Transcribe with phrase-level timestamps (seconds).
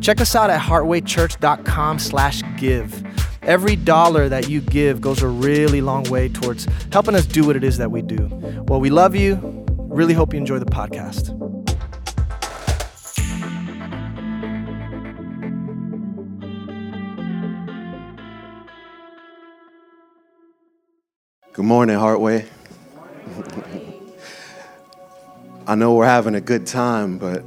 [0.00, 3.04] check us out at heartwaychurch.com slash give.
[3.42, 7.56] Every dollar that you give goes a really long way towards helping us do what
[7.56, 8.28] it is that we do.
[8.66, 9.64] Well, we love you.
[9.88, 11.32] Really hope you enjoy the podcast.
[21.52, 22.46] Good morning, Heartway.
[25.66, 27.42] I know we're having a good time, but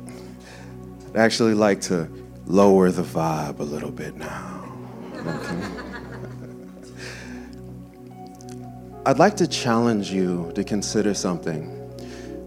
[1.10, 2.10] I'd actually like to
[2.50, 4.66] lower the vibe a little bit now.
[5.14, 5.62] Okay?
[9.06, 11.76] I'd like to challenge you to consider something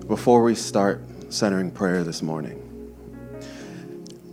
[0.09, 1.01] before we start
[1.31, 2.59] centering prayer this morning.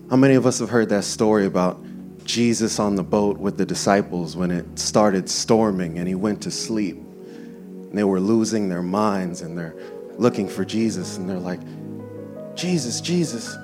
[0.09, 1.80] How many of us have heard that story about
[2.23, 6.52] Jesus on the boat with the disciples when it started storming and he went to
[6.52, 6.98] sleep?
[6.98, 9.76] And they were losing their minds and they're
[10.17, 11.59] looking for Jesus and they're like,
[12.56, 13.56] Jesus, Jesus,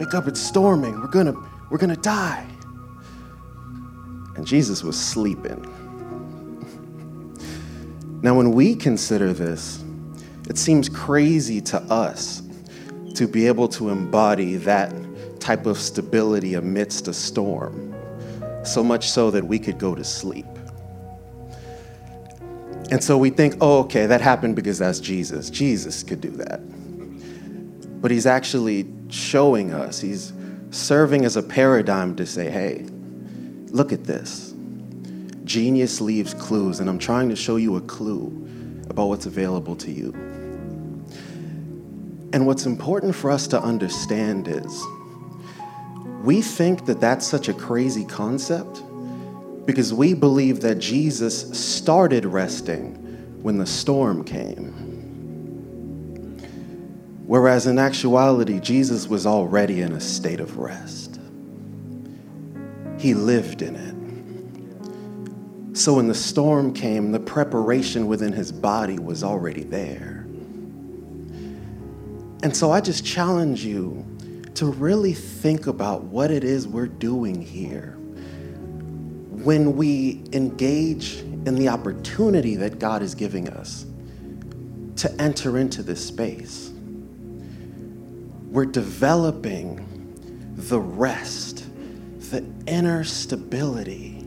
[0.00, 0.98] wake up, it's storming.
[0.98, 1.34] We're gonna,
[1.68, 2.46] we're gonna die.
[4.34, 5.60] And Jesus was sleeping.
[8.22, 9.84] now, when we consider this,
[10.48, 12.42] it seems crazy to us
[13.14, 14.90] to be able to embody that
[15.38, 17.94] type of stability amidst a storm,
[18.64, 20.46] so much so that we could go to sleep.
[22.90, 25.50] And so we think, oh, okay, that happened because that's Jesus.
[25.50, 26.60] Jesus could do that.
[28.00, 30.32] But he's actually showing us, he's
[30.70, 32.86] serving as a paradigm to say, hey,
[33.70, 34.54] look at this.
[35.44, 38.26] Genius leaves clues, and I'm trying to show you a clue
[38.88, 40.12] about what's available to you.
[42.32, 44.84] And what's important for us to understand is
[46.22, 48.82] we think that that's such a crazy concept
[49.66, 52.94] because we believe that Jesus started resting
[53.42, 54.89] when the storm came.
[57.30, 61.20] Whereas in actuality, Jesus was already in a state of rest.
[62.98, 63.94] He lived in it.
[65.78, 70.26] So when the storm came, the preparation within his body was already there.
[72.42, 74.04] And so I just challenge you
[74.54, 77.92] to really think about what it is we're doing here
[79.44, 83.86] when we engage in the opportunity that God is giving us
[84.96, 86.69] to enter into this space,
[88.50, 89.86] we're developing
[90.56, 91.64] the rest,
[92.30, 94.26] the inner stability,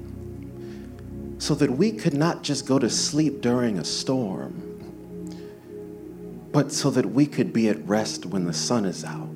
[1.38, 4.60] so that we could not just go to sleep during a storm,
[6.52, 9.30] but so that we could be at rest when the sun is out.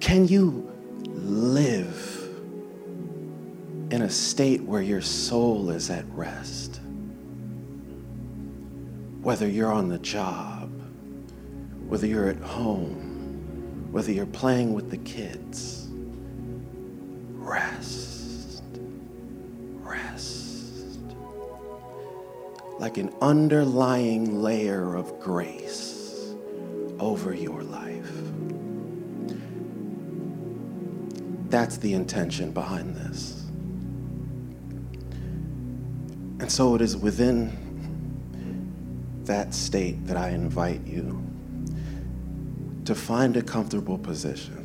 [0.00, 0.70] Can you
[1.06, 2.20] live?
[3.90, 6.80] in a state where your soul is at rest.
[9.20, 10.59] Whether you're on the job,
[11.90, 15.88] whether you're at home, whether you're playing with the kids,
[17.32, 18.62] rest,
[19.80, 20.84] rest.
[22.78, 26.32] Like an underlying layer of grace
[27.00, 28.12] over your life.
[31.50, 33.46] That's the intention behind this.
[36.38, 37.50] And so it is within
[39.24, 41.29] that state that I invite you
[42.90, 44.56] to find a comfortable position.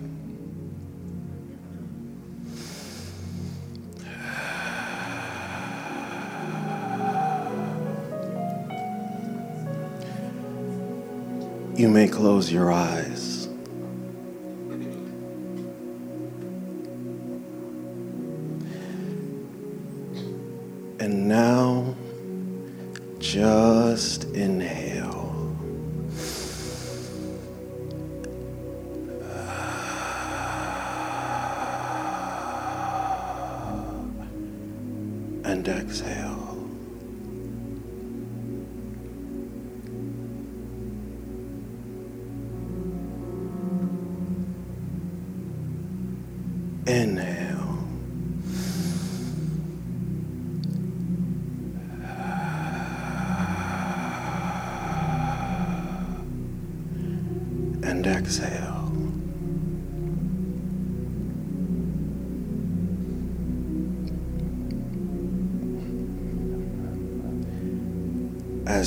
[11.75, 13.34] You may close your eyes.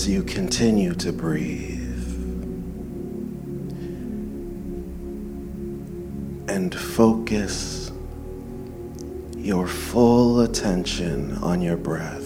[0.08, 1.84] You continue to breathe.
[6.48, 7.92] And focus
[9.36, 12.24] your full attention on your breath.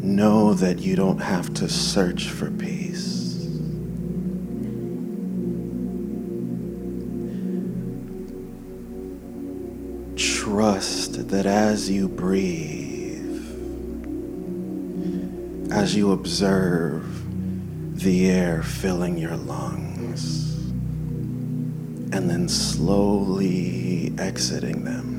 [0.00, 3.13] Know that you don't have to search for peace.
[11.84, 13.44] As you breathe,
[15.70, 17.04] as you observe
[18.00, 20.56] the air filling your lungs,
[22.10, 25.10] and then slowly exiting them.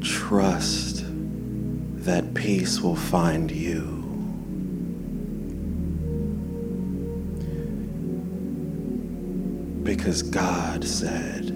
[0.00, 1.02] Trust
[2.04, 3.82] that peace will find you.
[9.82, 11.53] Because God said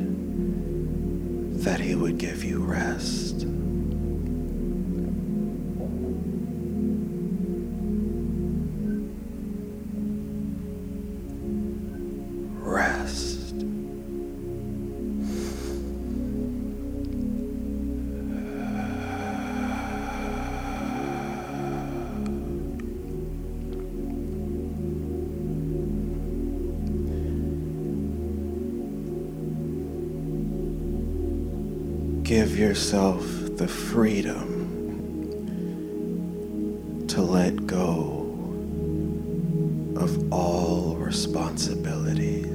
[1.68, 3.47] that He would give you rest.
[32.58, 33.22] Yourself
[33.56, 34.66] the freedom
[37.06, 38.24] to let go
[39.96, 42.48] of all responsibilities.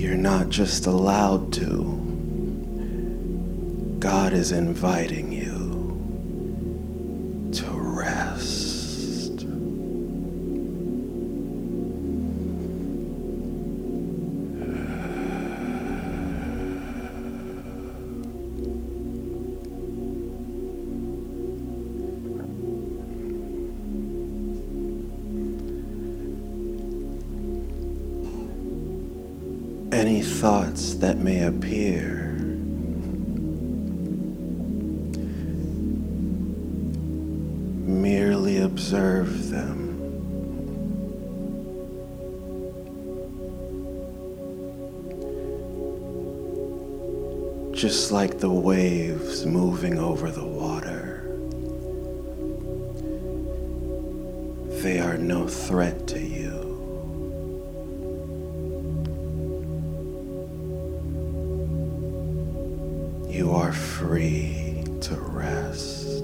[0.00, 1.94] You're not just allowed to,
[4.00, 5.47] God is inviting you
[30.98, 32.28] that may appear
[37.88, 39.86] merely observe them.
[47.72, 51.22] Just like the waves moving over the water,
[54.82, 56.67] they are no threat to you.
[63.68, 66.22] Are free to rest.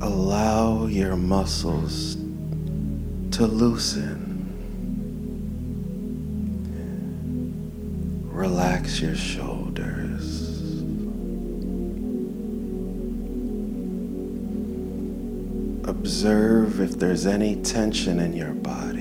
[0.00, 2.16] Allow your muscles
[3.30, 4.27] to loosen.
[9.00, 10.58] Your shoulders.
[15.88, 18.97] Observe if there's any tension in your body.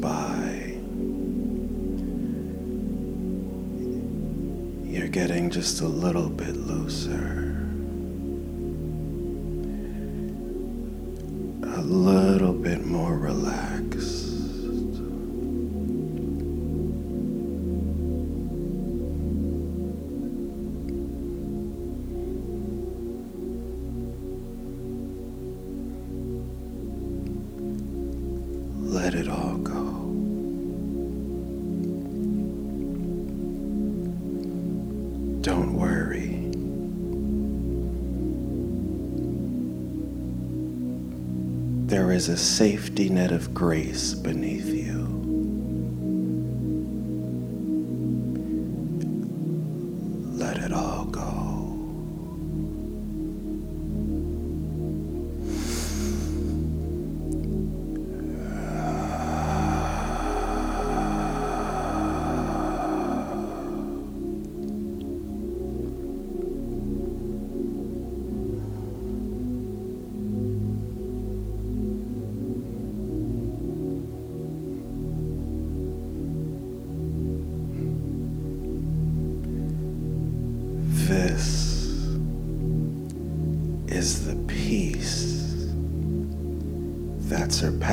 [0.00, 0.74] By,
[4.84, 7.51] you're getting just a little bit looser.
[42.22, 45.08] is a safety net of grace beneath you.
[50.32, 51.61] Let it all go.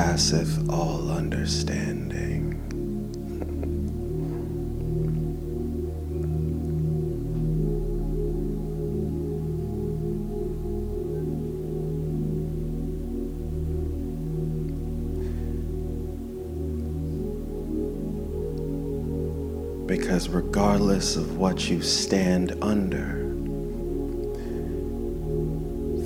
[0.00, 2.56] That surpasseth all understanding.
[19.86, 23.18] Because regardless of what you stand under,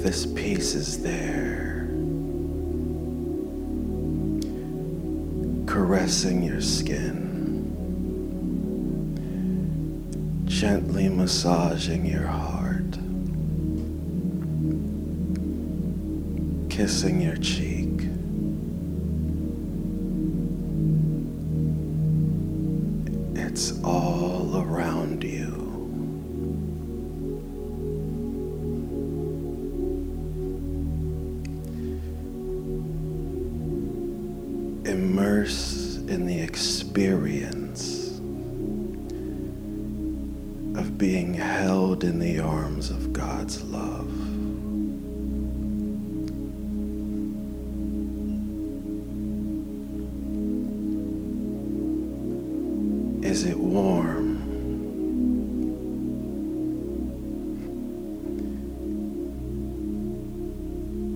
[0.03, 1.34] this peace is there,
[6.05, 7.15] caressing your skin,
[10.45, 12.93] gently massaging your heart,
[16.69, 17.74] kissing your cheek.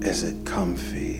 [0.08, 1.18] Is it comfy?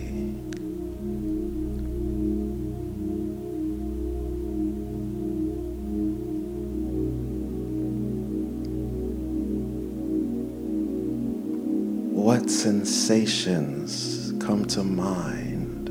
[12.15, 15.89] What sensations come to mind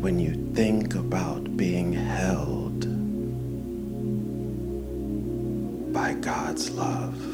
[0.00, 2.82] when you think about being held
[5.92, 7.27] by God's love?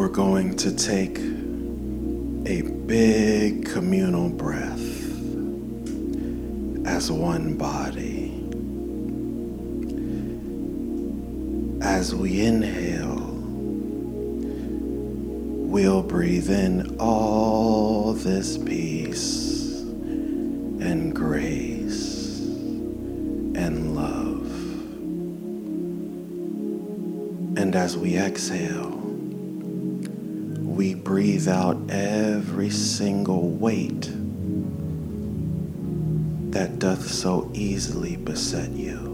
[0.00, 1.18] We're going to take
[2.48, 4.80] a big communal breath
[6.86, 8.32] as one body.
[11.82, 13.26] As we inhale,
[15.68, 22.40] we'll breathe in all this peace and grace
[23.54, 24.50] and love.
[27.58, 28.99] And as we exhale,
[31.10, 34.02] breathe out every single weight
[36.52, 39.09] that doth so easily beset you.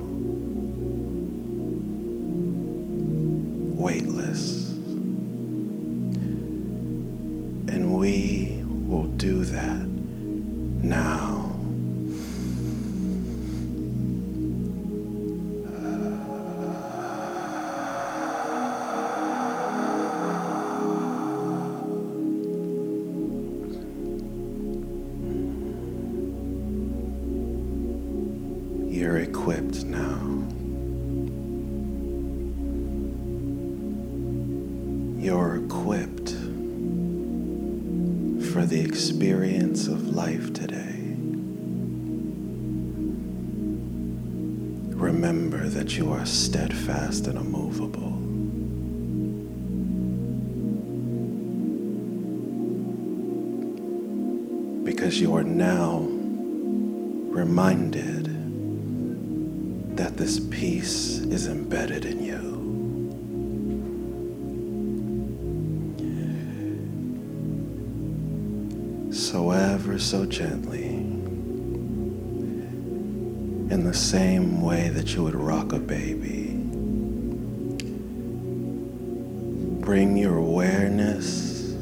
[80.37, 81.73] Your awareness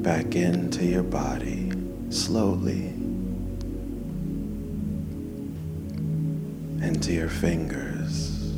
[0.00, 1.72] back into your body
[2.08, 2.94] slowly.
[6.80, 8.54] into your fingers,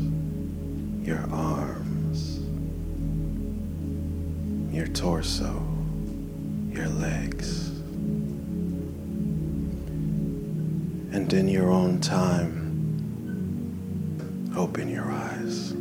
[1.02, 2.38] your arms,
[4.70, 5.66] your torso,
[6.70, 7.70] your legs.
[11.12, 12.52] And in your own time,
[14.54, 15.79] open your eyes.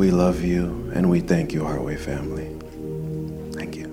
[0.00, 2.48] We love you and we thank you, Heartway family.
[3.52, 3.84] Thank you.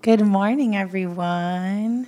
[0.00, 2.06] Good morning, everyone.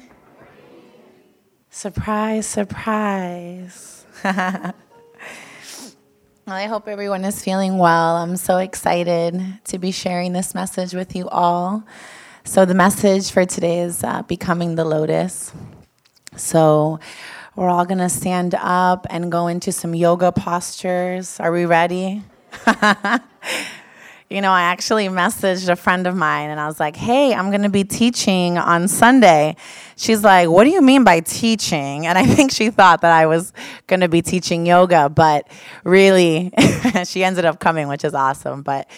[1.68, 4.06] Surprise, surprise.
[4.24, 4.72] well,
[6.46, 8.16] I hope everyone is feeling well.
[8.16, 11.84] I'm so excited to be sharing this message with you all.
[12.44, 15.52] So, the message for today is uh, Becoming the Lotus.
[16.36, 17.00] So,
[17.54, 21.38] we're all to stand up and go into some yoga postures.
[21.38, 22.22] Are we ready?
[24.30, 27.50] you know, I actually messaged a friend of mine and I was like, hey, I'm
[27.50, 29.56] going to be teaching on Sunday.
[29.96, 32.06] She's like, what do you mean by teaching?
[32.06, 33.52] And I think she thought that I was
[33.86, 35.46] going to be teaching yoga, but
[35.84, 36.50] really,
[37.04, 38.62] she ended up coming, which is awesome.
[38.62, 38.88] But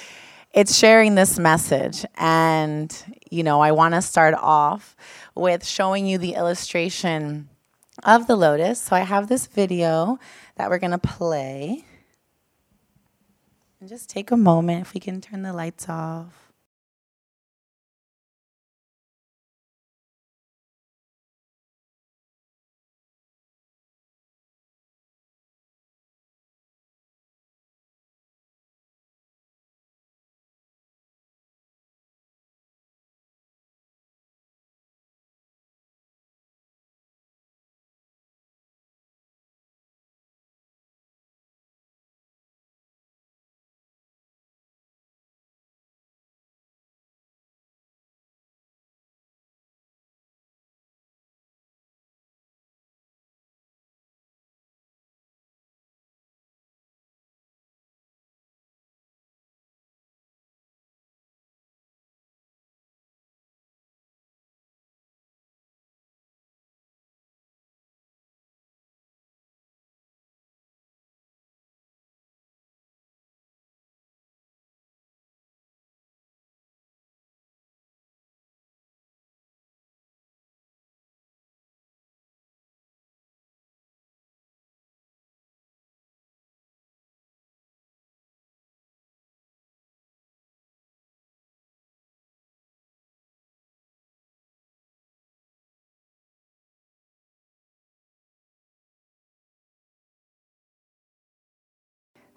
[0.53, 2.05] it's sharing this message.
[2.17, 2.97] And,
[3.29, 4.95] you know, I want to start off
[5.35, 7.49] with showing you the illustration
[8.03, 8.81] of the lotus.
[8.81, 10.19] So I have this video
[10.57, 11.85] that we're going to play.
[13.81, 16.44] And just take a moment if we can turn the lights off.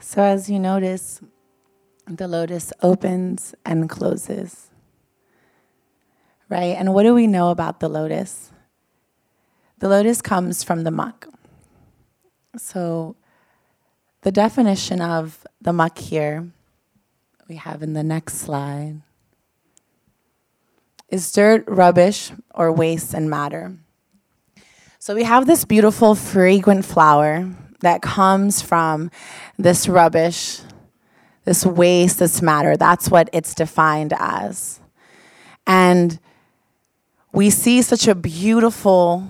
[0.09, 1.19] So, as you notice,
[2.07, 4.69] the lotus opens and closes.
[6.47, 6.77] Right?
[6.77, 8.53] And what do we know about the lotus?
[9.79, 11.27] The lotus comes from the muck.
[12.55, 13.17] So,
[14.21, 16.51] the definition of the muck here,
[17.49, 19.01] we have in the next slide,
[21.09, 23.75] is dirt, rubbish, or waste and matter.
[24.99, 29.11] So, we have this beautiful, fragrant flower that comes from
[29.57, 30.61] this rubbish,
[31.45, 32.75] this waste, this matter.
[32.75, 34.79] That's what it's defined as.
[35.65, 36.19] And
[37.31, 39.29] we see such a beautiful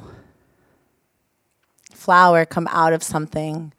[1.93, 3.73] flower come out of something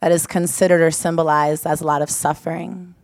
[0.00, 2.94] that is considered or symbolized as a lot of suffering.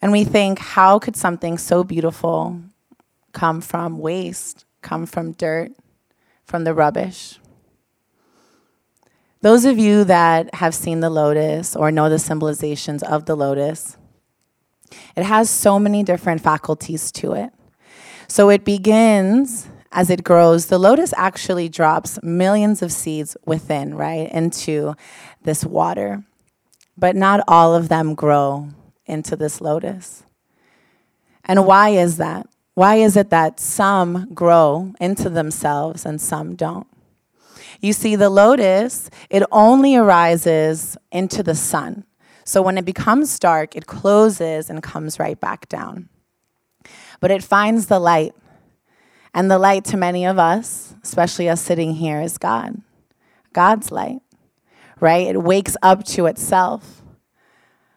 [0.00, 2.60] And we think, how could something so beautiful
[3.32, 5.72] come from waste, come from dirt,
[6.44, 7.40] from the rubbish?
[9.44, 13.98] Those of you that have seen the lotus or know the symbolizations of the lotus,
[15.14, 17.50] it has so many different faculties to it.
[18.26, 20.68] So it begins as it grows.
[20.68, 24.94] The lotus actually drops millions of seeds within, right, into
[25.42, 26.24] this water.
[26.96, 28.70] But not all of them grow
[29.04, 30.22] into this lotus.
[31.44, 32.46] And why is that?
[32.72, 36.86] Why is it that some grow into themselves and some don't?
[37.84, 42.04] You see, the lotus, it only arises into the sun.
[42.46, 46.08] So when it becomes dark, it closes and comes right back down.
[47.20, 48.32] But it finds the light.
[49.34, 52.80] And the light to many of us, especially us sitting here, is God.
[53.52, 54.20] God's light,
[54.98, 55.26] right?
[55.26, 57.02] It wakes up to itself.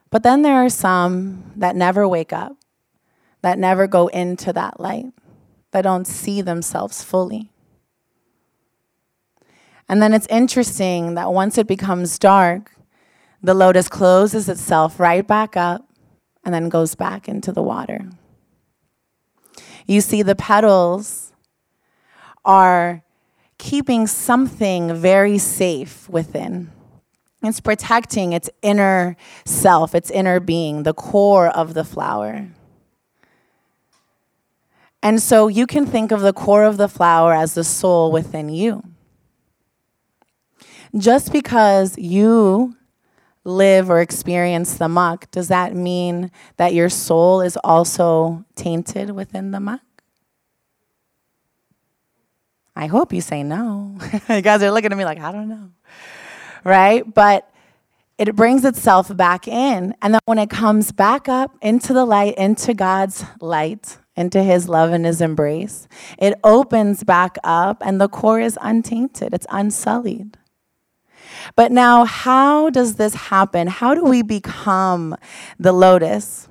[0.10, 2.58] But then there are some that never wake up,
[3.42, 5.14] that never go into that light,
[5.72, 7.54] that don't see themselves fully.
[9.90, 12.76] And then it's interesting that once it becomes dark,
[13.42, 15.88] the lotus closes itself right back up
[16.44, 18.10] and then goes back into the water.
[19.86, 21.32] You see, the petals
[22.44, 23.04] are
[23.58, 26.72] keeping something very safe within.
[27.44, 32.48] It's protecting its inner self, its inner being, the core of the flower.
[35.02, 38.50] And so you can think of the core of the flower as the soul within
[38.50, 38.84] you.
[40.96, 42.76] Just because you
[43.44, 49.52] live or experience the muck, does that mean that your soul is also tainted within
[49.52, 49.82] the muck?
[52.76, 53.98] I hope you say no.
[54.30, 55.72] you guys are looking at me like, I don't know.
[56.64, 57.12] Right?
[57.12, 57.50] But
[58.18, 59.96] it brings itself back in.
[60.02, 64.68] And then when it comes back up into the light, into God's light, into his
[64.68, 70.38] love and his embrace, it opens back up and the core is untainted, it's unsullied.
[71.58, 73.66] But now, how does this happen?
[73.66, 75.16] How do we become
[75.58, 76.48] the lotus?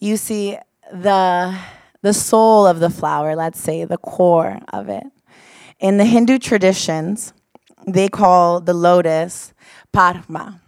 [0.00, 0.58] You see,
[0.92, 1.56] the,
[2.02, 5.04] the soul of the flower, let's say, the core of it.
[5.78, 7.32] In the Hindu traditions,
[7.86, 9.54] they call the lotus
[9.92, 10.60] Padma.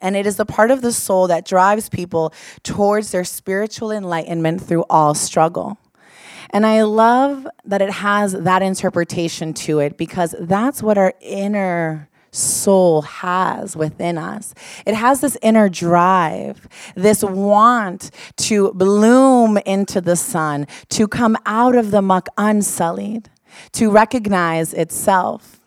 [0.00, 4.62] And it is the part of the soul that drives people towards their spiritual enlightenment
[4.62, 5.76] through all struggle.
[6.50, 12.08] And I love that it has that interpretation to it because that's what our inner
[12.30, 14.54] soul has within us.
[14.86, 21.74] It has this inner drive, this want to bloom into the sun, to come out
[21.74, 23.30] of the muck unsullied,
[23.72, 25.60] to recognize itself.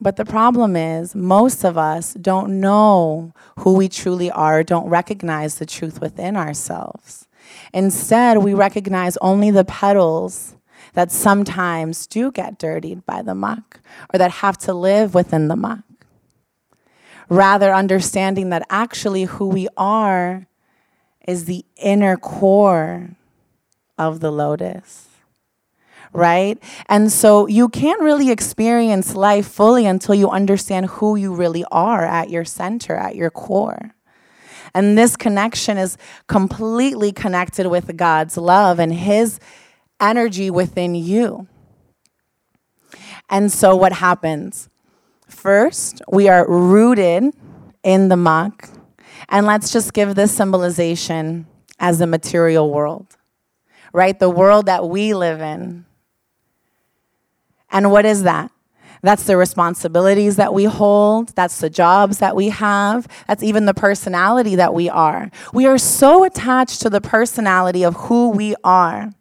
[0.00, 5.56] But the problem is, most of us don't know who we truly are, don't recognize
[5.56, 7.25] the truth within ourselves.
[7.72, 10.56] Instead, we recognize only the petals
[10.94, 13.80] that sometimes do get dirtied by the muck
[14.12, 15.84] or that have to live within the muck.
[17.28, 20.46] Rather, understanding that actually who we are
[21.26, 23.10] is the inner core
[23.98, 25.08] of the lotus.
[26.12, 26.62] Right?
[26.88, 32.06] And so you can't really experience life fully until you understand who you really are
[32.06, 33.95] at your center, at your core.
[34.76, 39.40] And this connection is completely connected with God's love and His
[39.98, 41.48] energy within you.
[43.30, 44.68] And so, what happens?
[45.28, 47.34] First, we are rooted
[47.82, 48.68] in the muck.
[49.30, 51.46] And let's just give this symbolization
[51.78, 53.06] as the material world,
[53.94, 54.18] right?
[54.18, 55.86] The world that we live in.
[57.70, 58.52] And what is that?
[59.02, 61.28] That's the responsibilities that we hold.
[61.36, 63.06] That's the jobs that we have.
[63.28, 65.30] That's even the personality that we are.
[65.52, 69.12] We are so attached to the personality of who we are,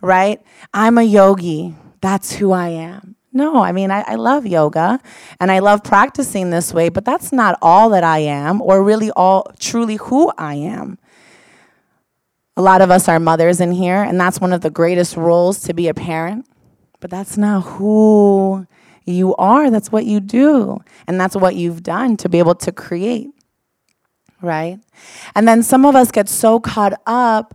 [0.00, 0.42] right?
[0.72, 1.74] I'm a yogi.
[2.00, 3.16] That's who I am.
[3.36, 5.00] No, I mean, I, I, love yoga
[5.40, 9.10] and I love practicing this way, but that's not all that I am or really
[9.10, 10.98] all truly who I am.
[12.56, 15.58] A lot of us are mothers in here, and that's one of the greatest roles
[15.62, 16.46] to be a parent,
[17.00, 18.68] but that's not who
[19.04, 20.82] you are, that's what you do.
[21.06, 23.30] And that's what you've done to be able to create.
[24.40, 24.78] Right?
[25.34, 27.54] And then some of us get so caught up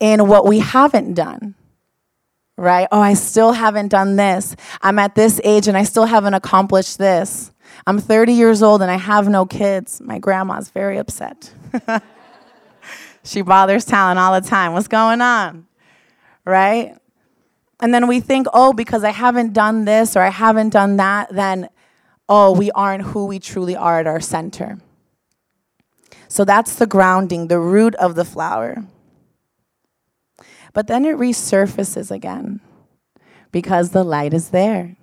[0.00, 1.54] in what we haven't done.
[2.56, 2.88] Right?
[2.90, 4.56] Oh, I still haven't done this.
[4.80, 7.52] I'm at this age and I still haven't accomplished this.
[7.86, 10.00] I'm 30 years old and I have no kids.
[10.00, 11.52] My grandma's very upset.
[13.22, 14.72] she bothers Talon all the time.
[14.72, 15.66] What's going on?
[16.44, 16.96] Right?
[17.80, 21.28] And then we think, oh, because I haven't done this or I haven't done that,
[21.30, 21.68] then,
[22.28, 24.78] oh, we aren't who we truly are at our center.
[26.28, 28.84] So that's the grounding, the root of the flower.
[30.72, 32.60] But then it resurfaces again
[33.52, 34.96] because the light is there.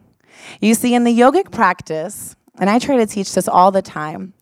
[0.59, 4.33] You see, in the yogic practice, and I try to teach this all the time,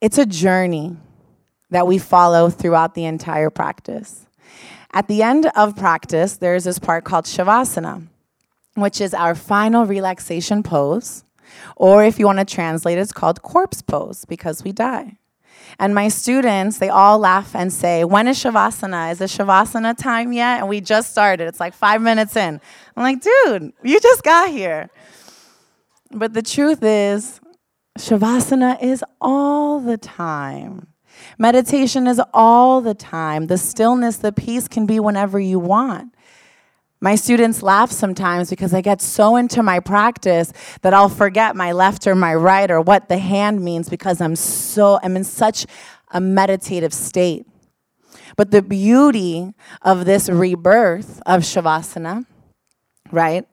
[0.00, 0.96] it's a journey
[1.70, 4.26] that we follow throughout the entire practice.
[4.94, 8.06] At the end of practice, there's this part called Shavasana,
[8.76, 11.24] which is our final relaxation pose.
[11.74, 15.18] Or if you want to translate, it's called corpse pose because we die.
[15.80, 19.10] And my students, they all laugh and say, When is Shavasana?
[19.10, 20.60] Is it Shavasana time yet?
[20.60, 21.48] And we just started.
[21.48, 22.60] It's like five minutes in.
[22.96, 24.90] I'm like, Dude, you just got here.
[26.12, 27.40] But the truth is,
[27.98, 30.93] Shavasana is all the time.
[31.38, 33.46] Meditation is all the time.
[33.46, 36.14] The stillness, the peace can be whenever you want.
[37.00, 41.72] My students laugh sometimes because I get so into my practice that I'll forget my
[41.72, 45.66] left or my right or what the hand means because I'm so I'm in such
[46.12, 47.46] a meditative state.
[48.36, 52.24] But the beauty of this rebirth of Shavasana,
[53.12, 53.46] right?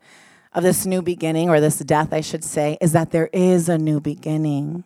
[0.53, 3.77] Of this new beginning or this death I should say is that there is a
[3.77, 4.85] new beginning.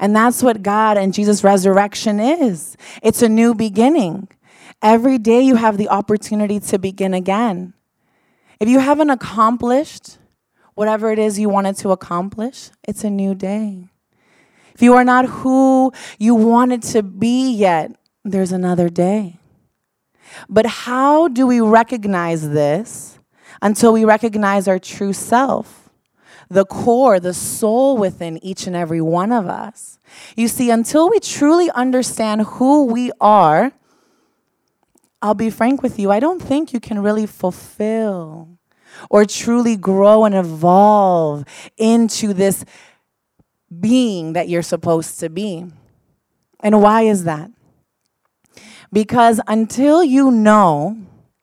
[0.00, 2.76] And that's what God and Jesus' resurrection is.
[3.02, 4.28] It's a new beginning.
[4.82, 7.74] Every day you have the opportunity to begin again.
[8.60, 10.18] If you haven't accomplished
[10.74, 13.88] whatever it is you wanted to accomplish, it's a new day.
[14.74, 17.92] If you are not who you wanted to be yet,
[18.24, 19.38] there's another day.
[20.48, 23.18] But how do we recognize this
[23.60, 25.77] until we recognize our true self?
[26.50, 29.98] The core, the soul within each and every one of us.
[30.36, 33.72] You see, until we truly understand who we are,
[35.20, 38.48] I'll be frank with you, I don't think you can really fulfill
[39.10, 41.44] or truly grow and evolve
[41.76, 42.64] into this
[43.80, 45.66] being that you're supposed to be.
[46.60, 47.50] And why is that?
[48.92, 50.96] Because until you know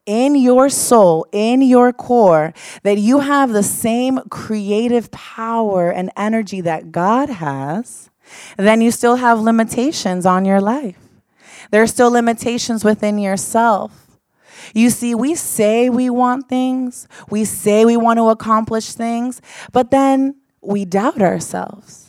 [0.06, 6.62] in your soul, in your core, that you have the same creative power and energy
[6.62, 8.10] that God has,
[8.58, 10.98] then you still have limitations on your life.
[11.72, 14.06] There are still limitations within yourself.
[14.74, 19.42] You see, we say we want things, we say we want to accomplish things,
[19.72, 22.08] but then we doubt ourselves.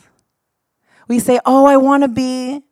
[1.09, 2.63] We say, Oh, I want to be,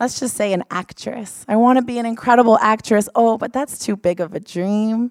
[0.00, 1.44] let's just say, an actress.
[1.46, 3.08] I want to be an incredible actress.
[3.14, 5.10] Oh, but that's too big of a dream.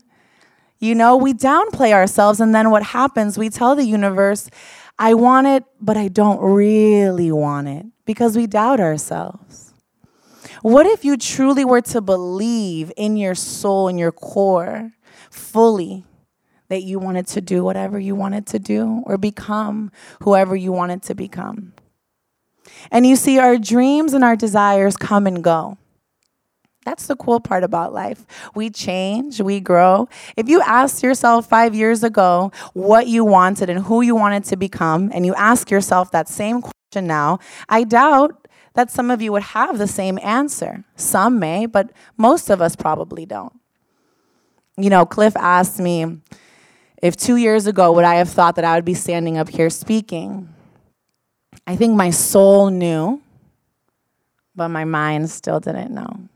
[0.80, 3.38] You know, we downplay ourselves, and then what happens?
[3.38, 4.50] We tell the universe,
[4.98, 9.74] I want it, but I don't really want it because we doubt ourselves.
[10.62, 14.92] What if you truly were to believe in your soul, in your core,
[15.30, 16.06] fully,
[16.70, 21.02] that you wanted to do whatever you wanted to do or become whoever you wanted
[21.04, 21.74] to become?
[22.92, 25.78] And you see, our dreams and our desires come and go.
[26.86, 28.26] That's the cool part about life.
[28.56, 30.08] We change, we grow.
[30.38, 34.56] If you asked yourself five years ago what you wanted and who you wanted to
[34.56, 39.32] become, and you ask yourself that same question now, I doubt that some of you
[39.34, 40.86] would have the same answer.
[40.96, 43.54] Some may, but most of us probably don't.
[44.78, 46.22] You know, Cliff asked me
[47.04, 49.70] if two years ago would I have thought that I would be standing up here
[49.70, 50.48] speaking.
[51.70, 53.22] I think my soul knew,
[54.56, 56.28] but my mind still didn't know.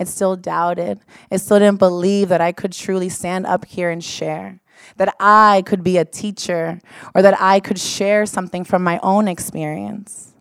[0.00, 0.98] It still doubted.
[1.30, 4.58] It still didn't believe that I could truly stand up here and share,
[4.96, 6.80] that I could be a teacher,
[7.14, 10.32] or that I could share something from my own experience.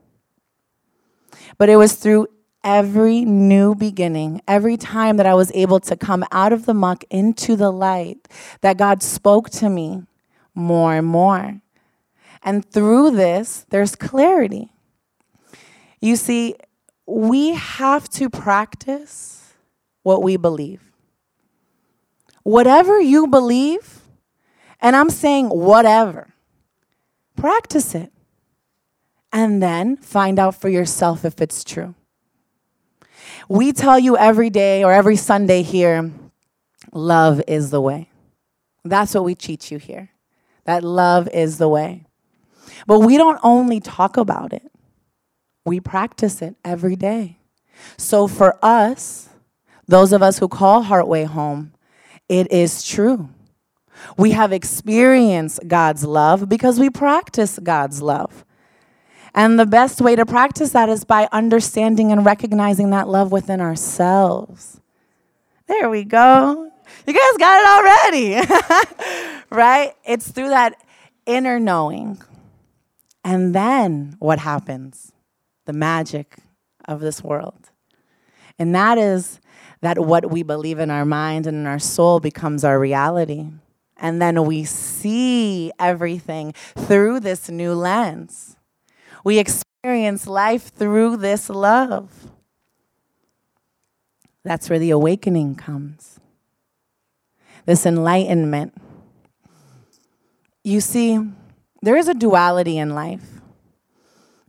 [1.60, 2.26] But it was through
[2.64, 7.04] every new beginning, every time that I was able to come out of the muck
[7.12, 8.28] into the light,
[8.62, 10.08] that God spoke to me
[10.56, 11.62] more and more.
[12.44, 14.72] And through this, there's clarity.
[16.00, 16.56] You see,
[17.06, 19.54] we have to practice
[20.04, 20.82] what we believe.
[22.44, 24.02] Whatever you believe,
[24.80, 26.34] and I'm saying whatever,
[27.36, 28.12] practice it
[29.32, 31.96] and then find out for yourself if it's true.
[33.48, 36.12] We tell you every day or every Sunday here
[36.92, 38.10] love is the way.
[38.84, 40.10] That's what we teach you here.
[40.66, 42.06] That love is the way.
[42.88, 44.72] But we don't only talk about it,
[45.66, 47.38] we practice it every day.
[47.98, 49.30] So for us,
[49.88, 51.74] those of us who call Heartway home,
[52.28, 53.30] it is true.
[54.18, 58.46] We have experienced God's love because we practice God's love.
[59.34, 63.62] And the best way to practice that is by understanding and recognizing that love within
[63.62, 64.80] ourselves.
[65.68, 66.72] There we go.
[67.06, 69.40] You guys got it already.
[69.50, 69.94] right?
[70.04, 70.82] It's through that
[71.26, 72.20] inner knowing.
[73.30, 75.12] And then what happens?
[75.66, 76.38] The magic
[76.86, 77.70] of this world.
[78.58, 79.40] And that is
[79.82, 83.46] that what we believe in our mind and in our soul becomes our reality.
[83.98, 88.58] And then we see everything through this new lens.
[89.24, 92.32] We experience life through this love.
[94.44, 96.20] That's where the awakening comes,
[97.68, 98.74] this enlightenment.
[100.64, 101.20] You see,
[101.82, 103.40] there is a duality in life.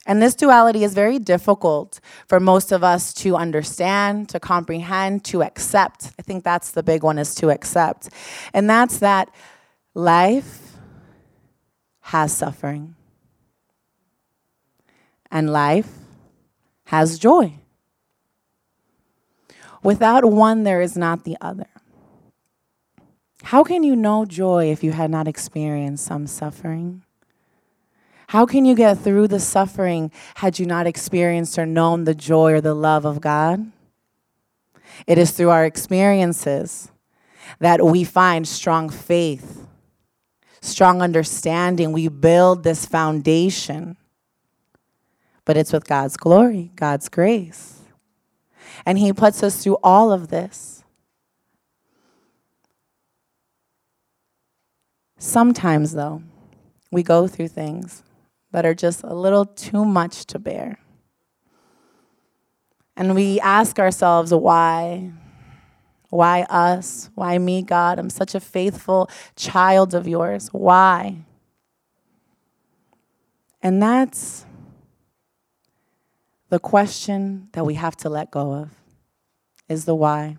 [0.07, 5.43] And this duality is very difficult for most of us to understand, to comprehend, to
[5.43, 6.11] accept.
[6.19, 8.09] I think that's the big one is to accept.
[8.53, 9.33] And that's that
[9.95, 10.77] life
[12.01, 12.97] has suffering.
[15.31, 15.93] And life
[16.87, 17.55] has joy.
[19.83, 21.69] Without one, there is not the other.
[23.45, 27.05] How can you know joy if you had not experienced some suffering?
[28.31, 32.53] How can you get through the suffering had you not experienced or known the joy
[32.53, 33.73] or the love of God?
[35.05, 36.93] It is through our experiences
[37.59, 39.67] that we find strong faith,
[40.61, 41.91] strong understanding.
[41.91, 43.97] We build this foundation.
[45.45, 47.81] But it's with God's glory, God's grace.
[48.87, 50.85] And He puts us through all of this.
[55.19, 56.23] Sometimes, though,
[56.93, 58.05] we go through things
[58.53, 60.79] that are just a little too much to bear.
[62.97, 65.13] And we ask ourselves, why?
[66.11, 67.11] Why us?
[67.15, 67.99] Why me, God?
[67.99, 70.49] I'm such a faithful child of yours.
[70.49, 71.25] Why?
[73.63, 74.45] And that's
[76.49, 78.71] the question that we have to let go of
[79.69, 80.37] is the why.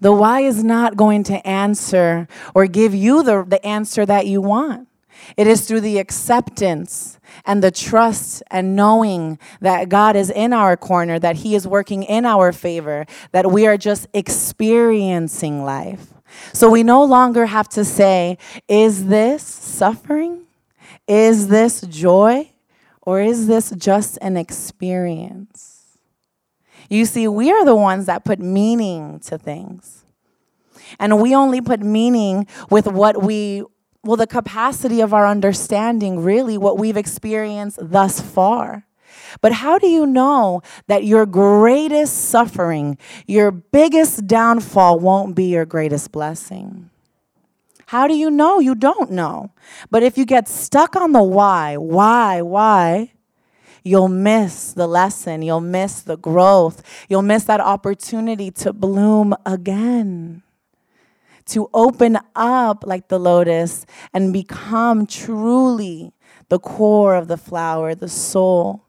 [0.00, 4.40] The why is not going to answer or give you the, the answer that you
[4.40, 4.88] want.
[5.36, 10.76] It is through the acceptance and the trust and knowing that God is in our
[10.76, 16.12] corner, that He is working in our favor, that we are just experiencing life.
[16.52, 20.42] So we no longer have to say, is this suffering?
[21.06, 22.50] Is this joy?
[23.02, 25.82] Or is this just an experience?
[26.88, 30.04] You see, we are the ones that put meaning to things.
[30.98, 33.64] And we only put meaning with what we,
[34.04, 38.86] well, the capacity of our understanding, really, what we've experienced thus far.
[39.40, 45.64] But how do you know that your greatest suffering, your biggest downfall won't be your
[45.64, 46.90] greatest blessing?
[47.86, 48.58] How do you know?
[48.58, 49.52] You don't know.
[49.90, 53.12] But if you get stuck on the why, why, why,
[53.84, 60.42] you'll miss the lesson, you'll miss the growth, you'll miss that opportunity to bloom again.
[61.46, 66.12] To open up like the lotus and become truly
[66.48, 68.84] the core of the flower, the soul.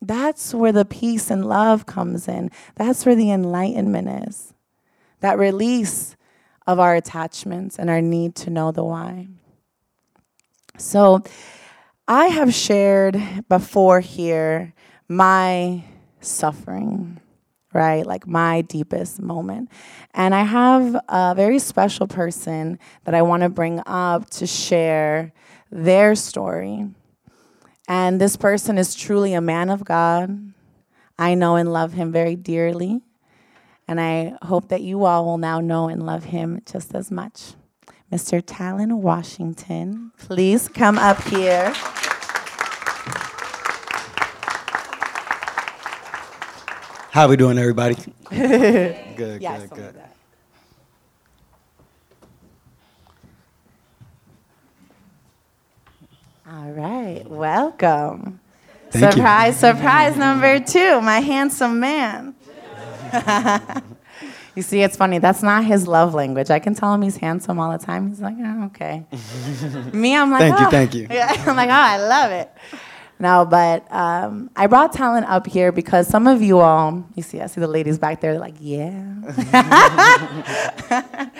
[0.00, 2.50] That's where the peace and love comes in.
[2.74, 4.52] That's where the enlightenment is.
[5.20, 6.16] That release
[6.66, 9.28] of our attachments and our need to know the why.
[10.76, 11.22] So,
[12.06, 14.74] I have shared before here
[15.08, 15.84] my
[16.20, 17.20] suffering,
[17.74, 18.06] right?
[18.06, 19.70] Like my deepest moment.
[20.14, 25.32] And I have a very special person that I want to bring up to share
[25.70, 26.88] their story.
[27.88, 30.52] And this person is truly a man of God.
[31.18, 33.02] I know and love him very dearly.
[33.86, 37.54] And I hope that you all will now know and love him just as much.
[38.10, 38.42] Mr.
[38.44, 41.74] Talon Washington, please come up here.
[47.14, 47.94] How are we doing, everybody?
[48.28, 50.02] good, yes, good, good.
[56.50, 58.40] All right, welcome.
[58.90, 59.12] Thank you.
[59.12, 62.34] surprise, surprise number two, my handsome man.
[64.56, 65.18] you see, it's funny.
[65.18, 66.50] That's not his love language.
[66.50, 68.08] I can tell him he's handsome all the time.
[68.08, 69.06] He's like, oh, okay.
[69.92, 71.06] Me, I'm like, Thank you, "Oh." thank you.
[71.10, 72.50] I'm like, oh, I love it.
[73.24, 77.40] No, but um, I brought Talon up here because some of you all, you see,
[77.40, 79.14] I see the ladies back there, like, yeah.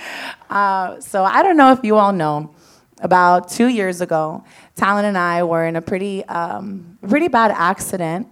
[0.49, 2.55] uh, so I don't know if you all know,
[3.01, 4.43] about two years ago,
[4.77, 8.29] Talon and I were in a pretty, um, pretty bad accident.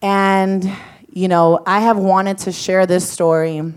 [0.00, 0.66] And,
[1.12, 3.74] you know, I have wanted to share this story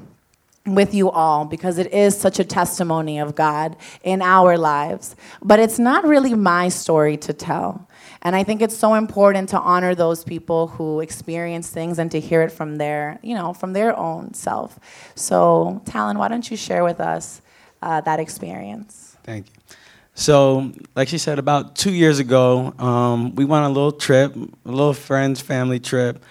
[0.66, 5.18] with you all because it is such a testimony of God in our lives.
[5.42, 7.86] But it's not really my story to tell.
[8.22, 12.20] And I think it's so important to honor those people who experience things and to
[12.20, 14.80] hear it from their, you know, from their own self.
[15.16, 17.42] So, Talon, why don't you share with us
[17.82, 19.18] uh, that experience?
[19.24, 19.54] Thank you.
[20.14, 24.36] So, like she said, about two years ago, um, we went on a little trip,
[24.36, 26.24] a little friends, family trip,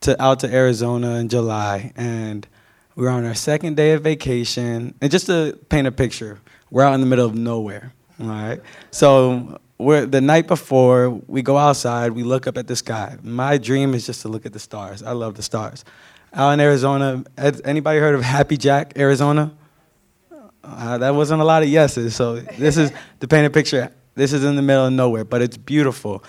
[0.00, 2.46] to out to Arizona in July, and
[2.94, 4.94] we were on our second day of vacation.
[5.02, 6.40] And just to paint a picture,
[6.70, 7.92] we're out in the middle of nowhere.
[8.20, 8.60] All right.
[8.90, 13.16] So we're, the night before, we go outside, we look up at the sky.
[13.22, 15.02] My dream is just to look at the stars.
[15.02, 15.84] I love the stars.
[16.32, 19.52] Out in Arizona, has anybody heard of Happy Jack, Arizona?
[20.64, 22.16] Uh, that wasn't a lot of yeses.
[22.16, 23.92] So this is to paint a picture.
[24.14, 26.24] This is in the middle of nowhere, but it's beautiful.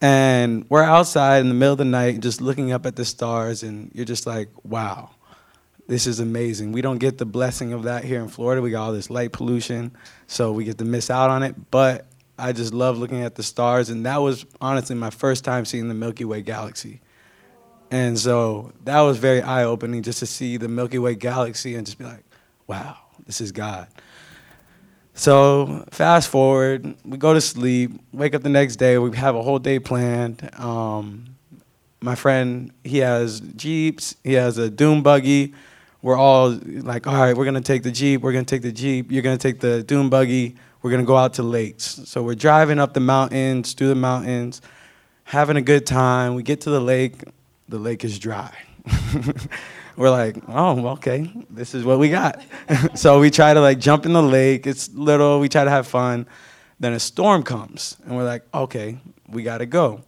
[0.00, 3.62] And we're outside in the middle of the night, just looking up at the stars,
[3.62, 5.10] and you're just like, wow,
[5.86, 6.72] this is amazing.
[6.72, 8.62] We don't get the blessing of that here in Florida.
[8.62, 9.92] We got all this light pollution,
[10.26, 11.54] so we get to miss out on it.
[11.70, 12.06] But
[12.38, 15.88] I just love looking at the stars, and that was honestly my first time seeing
[15.88, 17.00] the Milky Way galaxy.
[17.90, 21.86] And so that was very eye opening just to see the Milky Way galaxy and
[21.86, 22.24] just be like,
[22.66, 23.86] wow, this is God.
[25.14, 29.42] So fast forward, we go to sleep, wake up the next day, we have a
[29.42, 30.50] whole day planned.
[30.58, 31.36] Um,
[32.00, 35.54] my friend, he has Jeeps, he has a dune buggy.
[36.02, 39.12] We're all like, all right, we're gonna take the Jeep, we're gonna take the Jeep,
[39.12, 42.02] you're gonna take the dune buggy, we're gonna go out to lakes.
[42.04, 44.60] So we're driving up the mountains, through the mountains,
[45.24, 46.34] having a good time.
[46.34, 47.24] We get to the lake,
[47.70, 48.54] the lake is dry.
[49.96, 52.42] we're like, oh, okay, this is what we got.
[52.94, 54.66] so we try to like jump in the lake.
[54.66, 55.40] It's little.
[55.40, 56.26] We try to have fun.
[56.78, 60.02] Then a storm comes, and we're like, okay, we gotta go.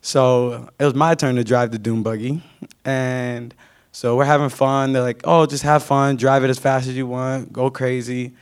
[0.00, 2.42] So it was my turn to drive the dune buggy,
[2.86, 3.54] and
[3.92, 4.94] so we're having fun.
[4.94, 8.32] They're like, oh, just have fun, drive it as fast as you want, go crazy,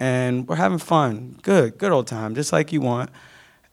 [0.00, 1.38] and we're having fun.
[1.42, 3.10] Good, good old time, just like you want.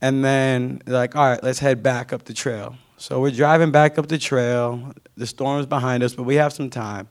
[0.02, 2.76] And then like, all right, let's head back up the trail.
[2.98, 4.94] So we're driving back up the trail.
[5.18, 7.08] The storm's behind us, but we have some time.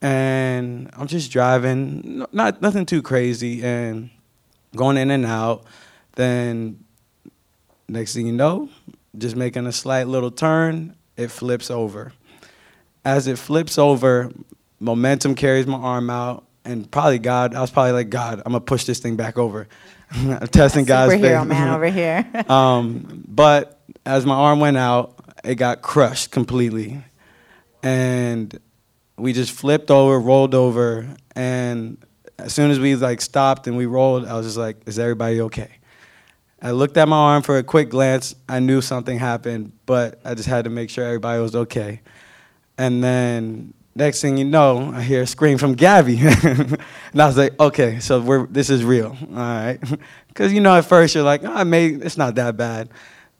[0.00, 4.10] And I'm just driving, not nothing too crazy, and
[4.76, 5.64] going in and out.
[6.14, 6.84] Then
[7.88, 8.68] next thing you know,
[9.16, 12.12] just making a slight little turn, it flips over.
[13.04, 14.30] As it flips over,
[14.78, 18.60] momentum carries my arm out, and probably God, I was probably like, God, I'm gonna
[18.60, 19.66] push this thing back over.
[20.10, 21.24] I'm testing God's faith.
[21.24, 22.26] Superhero man over here.
[22.48, 27.02] um, but as my arm went out, it got crushed completely.
[27.82, 28.58] And
[29.16, 31.96] we just flipped over, rolled over, and
[32.38, 35.40] as soon as we like stopped and we rolled, I was just like, "Is everybody
[35.42, 35.70] okay?"
[36.60, 38.34] I looked at my arm for a quick glance.
[38.48, 42.00] I knew something happened, but I just had to make sure everybody was okay.
[42.76, 46.78] And then next thing you know, I hear a scream from Gabby, and
[47.14, 49.78] I was like, "Okay, so we're this is real, all right?"
[50.28, 52.90] Because you know, at first you're like, ah, oh, "I made it's not that bad."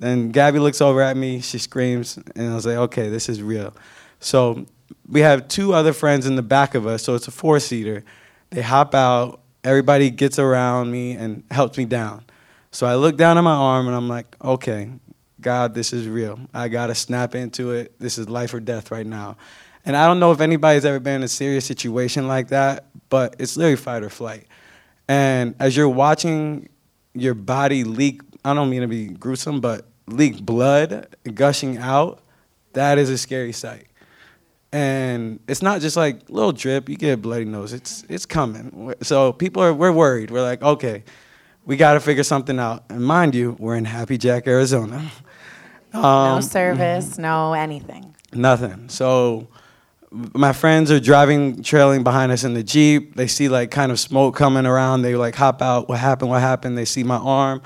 [0.00, 3.42] Then Gabby looks over at me, she screams, and I was like, okay, this is
[3.42, 3.74] real.
[4.20, 4.66] So
[5.08, 8.04] we have two other friends in the back of us, so it's a four seater.
[8.50, 12.24] They hop out, everybody gets around me and helps me down.
[12.70, 14.90] So I look down at my arm and I'm like, okay,
[15.40, 16.38] God, this is real.
[16.54, 17.98] I gotta snap into it.
[17.98, 19.36] This is life or death right now.
[19.88, 23.34] And I don't know if anybody's ever been in a serious situation like that, but
[23.40, 24.46] it's literally fight or flight.
[25.08, 26.68] And as you're watching
[27.14, 32.22] your body leak I don't mean to be gruesome, but leak blood gushing out,
[32.72, 33.86] that is a scary sight.
[34.72, 37.72] And it's not just like little drip, you get a bloody nose.
[37.72, 38.94] It's it's coming.
[39.02, 40.30] So people are we're worried.
[40.30, 41.04] We're like, okay,
[41.64, 42.84] we got to figure something out.
[42.90, 45.10] And mind you, we're in Happy Jack, Arizona.
[45.92, 48.14] Um, no service, no anything.
[48.34, 48.90] Nothing.
[48.90, 49.48] So
[50.10, 53.14] my friends are driving, trailing behind us in the Jeep.
[53.14, 55.02] They see like kind of smoke coming around.
[55.02, 55.88] They like hop out.
[55.88, 56.30] What happened?
[56.30, 56.78] What happened?
[56.78, 57.62] They see my arm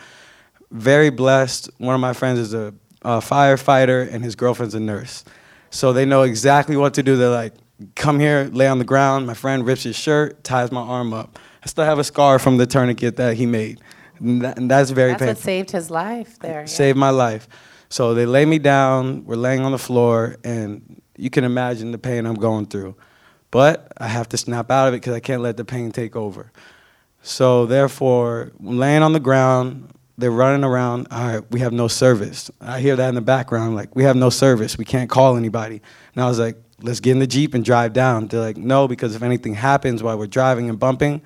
[0.73, 1.71] very blessed.
[1.79, 5.25] One of my friends is a, a, firefighter, and his girlfriend's a nurse.
[5.71, 7.17] So they know exactly what to do.
[7.17, 7.55] They're like,
[7.95, 9.27] come here, lay on the ground.
[9.27, 11.39] My friend rips his shirt, ties my arm up.
[11.63, 13.81] I still have a scar from the tourniquet that he made.
[14.19, 15.35] And, that, and that's very that's painful.
[15.35, 16.67] That's what saved his life there.
[16.67, 17.49] Saved my life.
[17.89, 21.99] So they lay me down, we're laying on the floor, and you can imagine the
[21.99, 22.97] pain I'm going through.
[23.53, 26.17] But I have to snap out of it because I can't let the pain take
[26.17, 26.51] over.
[27.23, 31.07] So therefore, laying on the ground, they're running around.
[31.13, 32.51] All right, we have no service.
[32.61, 34.77] I hear that in the background, like, we have no service.
[34.77, 35.81] We can't call anybody.
[36.15, 38.27] And I was like, let's get in the Jeep and drive down.
[38.27, 41.23] They're like, no, because if anything happens while we're driving and bumping,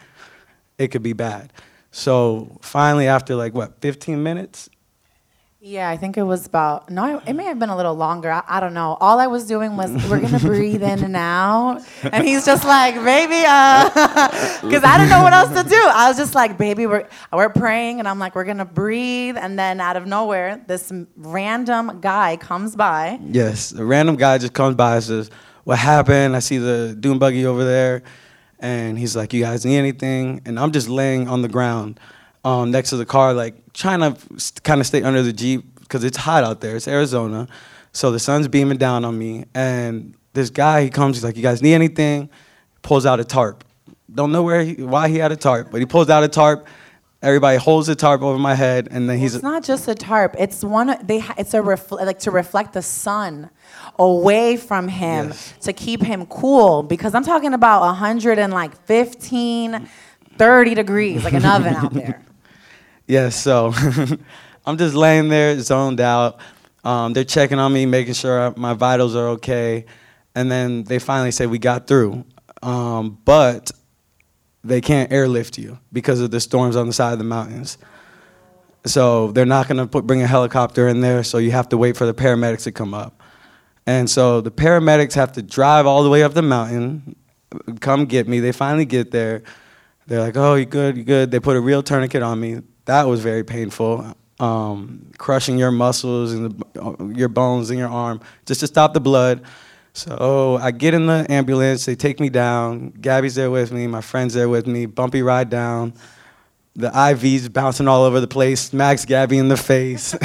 [0.76, 1.54] it could be bad.
[1.90, 4.68] So finally, after like, what, 15 minutes,
[5.66, 8.30] yeah, I think it was about no, it may have been a little longer.
[8.30, 8.96] I, I don't know.
[9.00, 12.94] All I was doing was we're gonna breathe in and out, and he's just like,
[12.94, 13.88] baby, uh,
[14.62, 15.82] because I didn't know what else to do.
[15.92, 19.58] I was just like, baby, we're we're praying, and I'm like, we're gonna breathe, and
[19.58, 23.18] then out of nowhere, this random guy comes by.
[23.24, 25.30] Yes, a random guy just comes by and says,
[25.64, 28.04] "What happened?" I see the dune buggy over there,
[28.60, 31.98] and he's like, "You guys need anything?" And I'm just laying on the ground
[32.46, 34.16] um, next to the car, like trying to
[34.62, 36.76] kind of stay under the Jeep because it's hot out there.
[36.76, 37.46] It's Arizona.
[37.92, 39.44] So the sun's beaming down on me.
[39.54, 42.30] And this guy, he comes, he's like, You guys need anything?
[42.82, 43.64] Pulls out a tarp.
[44.12, 46.66] Don't know where he, why he had a tarp, but he pulls out a tarp.
[47.22, 49.34] Everybody holds the tarp over my head, and then he's.
[49.34, 50.36] It's not just a tarp.
[50.38, 50.96] It's one.
[51.02, 51.24] They.
[51.38, 53.50] It's a refl- like to reflect the sun
[53.98, 55.54] away from him yes.
[55.62, 56.82] to keep him cool.
[56.82, 59.88] Because I'm talking about 100 and like 15,
[60.36, 62.22] 30 degrees, like an oven out there.
[63.06, 63.72] Yes, so
[64.66, 66.40] I'm just laying there, zoned out.
[66.84, 69.86] Um, they're checking on me, making sure my vitals are okay,
[70.34, 72.24] and then they finally say we got through,
[72.62, 73.70] um, but
[74.62, 77.78] they can't airlift you because of the storms on the side of the mountains.
[78.84, 81.24] So they're not going to bring a helicopter in there.
[81.24, 83.20] So you have to wait for the paramedics to come up.
[83.84, 87.16] And so the paramedics have to drive all the way up the mountain,
[87.80, 88.40] come get me.
[88.40, 89.42] They finally get there.
[90.06, 90.96] They're like, "Oh, you're good?
[90.96, 92.60] you're good?" They put a real tourniquet on me.
[92.86, 98.20] That was very painful, um, crushing your muscles and the, your bones in your arm
[98.46, 99.42] just to stop the blood.
[99.92, 101.86] So I get in the ambulance.
[101.86, 102.90] They take me down.
[103.00, 103.86] Gabby's there with me.
[103.86, 104.86] My friend's there with me.
[104.86, 105.94] Bumpy ride down.
[106.74, 108.60] The IVs bouncing all over the place.
[108.60, 110.14] Smacks Gabby in the face.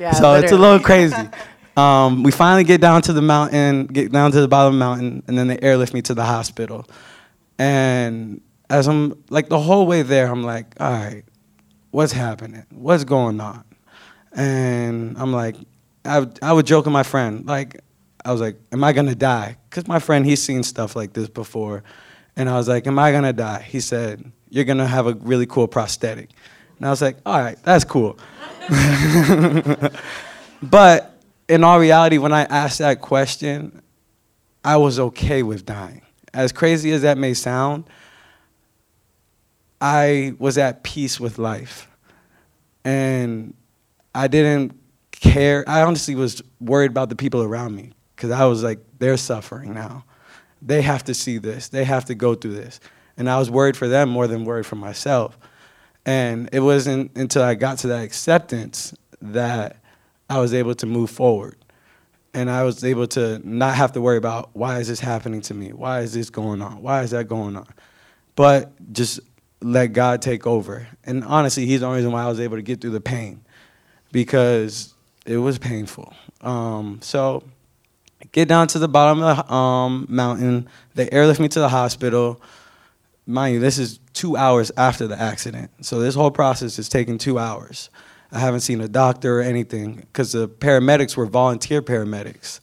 [0.00, 1.16] Yeah, so it's a little crazy.
[1.76, 4.84] Um, we finally get down to the mountain, get down to the bottom of the
[4.84, 6.84] mountain, and then they airlift me to the hospital.
[7.56, 11.22] And as I'm like the whole way there, I'm like, all right,
[11.90, 12.66] what's happening?
[12.70, 13.64] What's going on?
[14.32, 15.56] And I'm like,
[16.04, 17.80] I, I would joke with my friend, like,
[18.24, 19.56] I was like, am I gonna die?
[19.68, 21.82] Because my friend, he's seen stuff like this before.
[22.36, 23.62] And I was like, am I gonna die?
[23.62, 26.30] He said, you're gonna have a really cool prosthetic.
[26.78, 28.18] And I was like, all right, that's cool.
[30.62, 31.18] but
[31.48, 33.82] in all reality, when I asked that question,
[34.64, 36.02] I was okay with dying.
[36.34, 37.84] As crazy as that may sound,
[39.80, 41.88] I was at peace with life.
[42.84, 43.54] And
[44.14, 44.78] I didn't
[45.12, 45.64] care.
[45.68, 49.74] I honestly was worried about the people around me because I was like, they're suffering
[49.74, 50.04] now.
[50.60, 52.80] They have to see this, they have to go through this.
[53.16, 55.38] And I was worried for them more than worried for myself.
[56.06, 59.76] And it wasn't until I got to that acceptance that
[60.30, 61.56] I was able to move forward.
[62.34, 65.54] And I was able to not have to worry about why is this happening to
[65.54, 65.72] me?
[65.72, 66.82] Why is this going on?
[66.82, 67.66] Why is that going on?
[68.36, 69.20] But just
[69.60, 70.86] let God take over.
[71.04, 73.44] And honestly, He's the only reason why I was able to get through the pain
[74.12, 74.94] because
[75.26, 76.14] it was painful.
[76.40, 77.42] Um, so
[78.32, 80.68] get down to the bottom of the um, mountain.
[80.94, 82.40] They airlift me to the hospital.
[83.26, 85.70] Mind you, this is two hours after the accident.
[85.84, 87.90] So this whole process is taking two hours.
[88.30, 92.60] I haven't seen a doctor or anything because the paramedics were volunteer paramedics.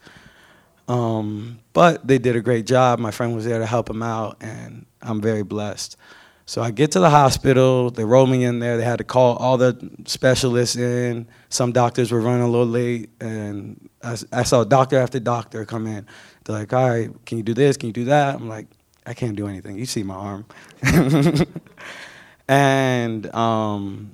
[0.87, 2.99] Um, but they did a great job.
[2.99, 5.97] My friend was there to help him out, and I'm very blessed.
[6.47, 7.89] So I get to the hospital.
[7.89, 8.77] They roll me in there.
[8.77, 11.27] They had to call all the specialists in.
[11.49, 13.89] Some doctors were running a little late, and
[14.31, 16.05] I saw doctor after doctor come in.
[16.43, 17.77] They're like, "All right, can you do this?
[17.77, 18.67] Can you do that?" I'm like,
[19.07, 19.79] "I can't do anything.
[19.79, 20.45] You see my arm."
[22.47, 24.11] and um,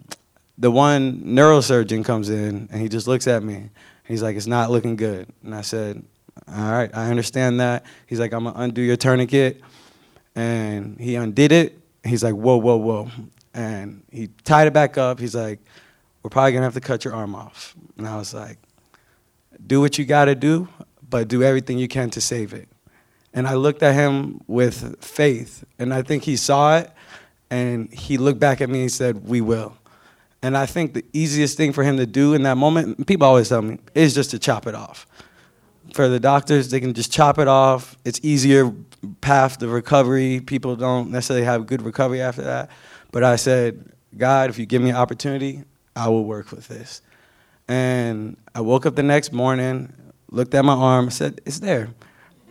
[0.58, 3.72] the one neurosurgeon comes in, and he just looks at me.
[4.06, 6.02] He's like, "It's not looking good." And I said,
[6.48, 9.62] "All right, I understand that." He's like, "I'm gonna undo your tourniquet."
[10.36, 11.81] and he undid it.
[12.04, 13.12] He's like, whoa, whoa, whoa.
[13.54, 15.20] And he tied it back up.
[15.20, 15.60] He's like,
[16.24, 17.76] we're probably gonna have to cut your arm off.
[17.97, 18.58] And I was like,
[19.66, 20.68] do what you gotta do,
[21.08, 22.68] but do everything you can to save it.
[23.34, 26.91] And I looked at him with faith, and I think he saw it,
[27.49, 29.78] and he looked back at me and said, we will.
[30.41, 33.49] And I think the easiest thing for him to do in that moment, people always
[33.49, 35.06] tell me, is just to chop it off
[35.94, 37.98] for the doctors, they can just chop it off.
[38.06, 38.74] It's easier
[39.22, 40.42] path to recovery.
[40.42, 42.70] People don't necessarily have good recovery after that.
[43.12, 45.64] But I said, God, if you give me an opportunity,
[45.96, 47.02] I will work with this.
[47.68, 49.94] And I woke up the next morning,
[50.30, 51.89] looked at my arm, said, it's there.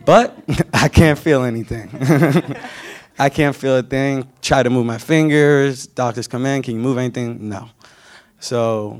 [0.05, 0.35] But
[0.73, 1.89] I can't feel anything.
[3.19, 4.27] I can't feel a thing.
[4.41, 5.85] Try to move my fingers.
[5.85, 7.49] Doctors come in, can you move anything?
[7.49, 7.69] No.
[8.39, 8.99] So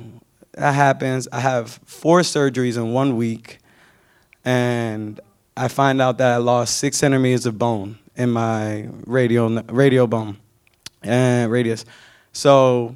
[0.53, 1.27] that happens.
[1.31, 3.60] I have four surgeries in one week
[4.45, 5.19] and
[5.55, 10.37] I find out that I lost six centimeters of bone in my radial radial bone
[11.03, 11.85] and radius.
[12.33, 12.95] So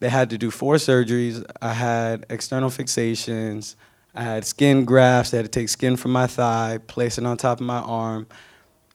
[0.00, 1.44] they had to do four surgeries.
[1.60, 3.76] I had external fixations.
[4.14, 5.30] I had skin grafts.
[5.30, 8.26] They had to take skin from my thigh, place it on top of my arm.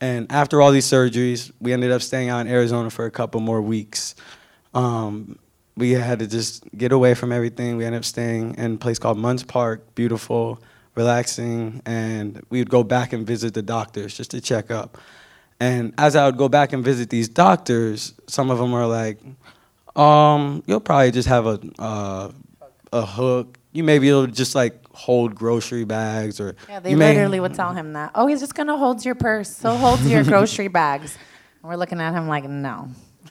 [0.00, 3.40] And after all these surgeries, we ended up staying out in Arizona for a couple
[3.40, 4.14] more weeks.
[4.74, 5.38] Um,
[5.76, 7.76] we had to just get away from everything.
[7.76, 10.60] We ended up staying in a place called Munds Park, beautiful,
[10.96, 14.98] relaxing, and we would go back and visit the doctors just to check up.
[15.60, 19.18] And as I would go back and visit these doctors, some of them were like,
[19.94, 22.32] um, "You'll probably just have a uh,
[22.92, 23.58] a hook.
[23.72, 27.54] You may be able to just like hold grocery bags, or Yeah, they literally would
[27.54, 28.12] tell him that.
[28.14, 29.54] Oh, he's just gonna hold your purse.
[29.54, 31.16] So hold your grocery bags.
[31.62, 32.88] And we're looking at him like, no.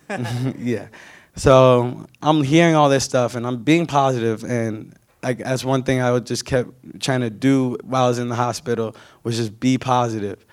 [0.60, 0.88] yeah.
[1.36, 4.96] So I'm hearing all this stuff and I'm being positive and
[5.26, 6.70] like that's one thing I would just kept
[7.02, 10.46] trying to do while I was in the hospital was just be positive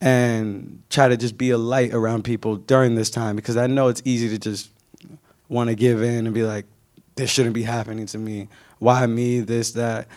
[0.00, 3.88] and try to just be a light around people during this time because I know
[3.88, 4.70] it's easy to just
[5.48, 6.64] want to give in and be like
[7.16, 8.48] this shouldn't be happening to me.
[8.78, 9.40] Why me?
[9.40, 10.08] This, that.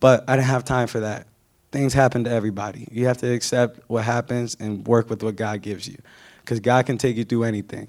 [0.00, 1.26] But I didn't have time for that.
[1.72, 2.88] Things happen to everybody.
[2.90, 5.98] You have to accept what happens and work with what God gives you.
[6.40, 7.86] Because God can take you through anything.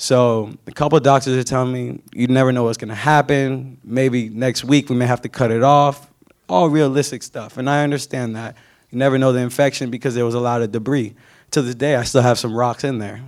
[0.00, 3.76] So a couple of doctors are telling me, you never know what's gonna happen.
[3.84, 6.10] Maybe next week we may have to cut it off.
[6.48, 7.58] All realistic stuff.
[7.58, 8.56] And I understand that.
[8.88, 11.14] You never know the infection because there was a lot of debris.
[11.50, 13.20] To this day, I still have some rocks in there.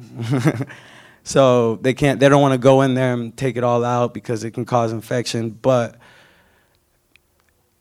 [1.24, 4.42] so they can't, they don't wanna go in there and take it all out because
[4.42, 5.50] it can cause infection.
[5.50, 5.96] But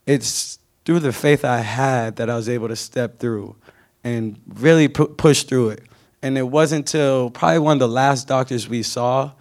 [0.06, 3.56] it's through the faith I had that I was able to step through
[4.04, 5.86] and really pu- push through it.
[6.22, 9.32] And it wasn't until probably one of the last doctors we saw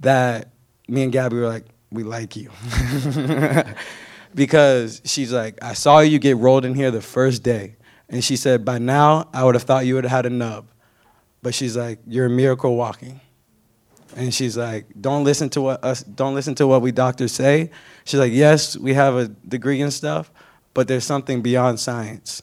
[0.00, 0.50] that
[0.88, 2.50] me and Gabby were like, we like you.
[4.34, 7.76] because she's like, I saw you get rolled in here the first day.
[8.08, 10.66] And she said, by now, I would have thought you would have had a nub.
[11.42, 13.20] But she's like, you're a miracle walking.
[14.16, 17.70] And she's like, don't listen to what us, don't listen to what we doctors say.
[18.04, 20.30] She's like, yes, we have a degree and stuff,
[20.72, 22.42] but there's something beyond science.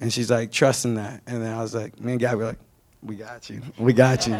[0.00, 1.22] And she's like, trust in that.
[1.26, 2.58] And then I was like, me and Gabby were like,
[3.02, 3.62] we got you.
[3.78, 4.36] We got you.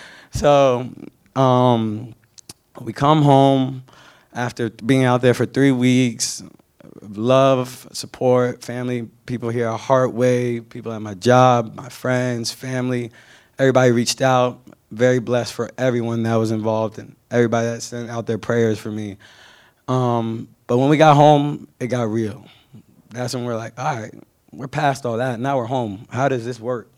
[0.32, 0.88] so
[1.34, 2.14] um,
[2.80, 3.84] we come home
[4.34, 6.42] after being out there for three weeks.
[7.02, 13.10] Love, support, family, people here at Heartway, people at my job, my friends, family.
[13.58, 14.60] Everybody reached out.
[14.90, 18.90] Very blessed for everyone that was involved and everybody that sent out their prayers for
[18.90, 19.16] me.
[19.86, 22.44] Um, but when we got home, it got real.
[23.10, 24.14] That's when we're like, all right,
[24.52, 25.38] we're past all that.
[25.38, 26.06] Now we're home.
[26.10, 26.90] How does this work?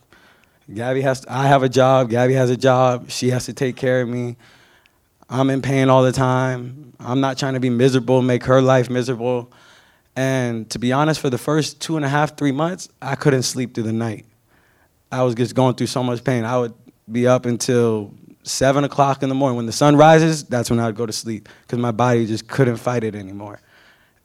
[0.73, 2.11] Gabby has, to, I have a job.
[2.11, 3.11] Gabby has a job.
[3.11, 4.37] She has to take care of me.
[5.29, 6.93] I'm in pain all the time.
[7.01, 9.51] I'm not trying to be miserable, make her life miserable.
[10.15, 13.43] And to be honest, for the first two and a half, three months, I couldn't
[13.43, 14.27] sleep through the night.
[15.11, 16.45] I was just going through so much pain.
[16.45, 16.75] I would
[17.11, 19.57] be up until seven o'clock in the morning.
[19.57, 22.47] When the sun rises, that's when I would go to sleep because my body just
[22.49, 23.61] couldn't fight it anymore.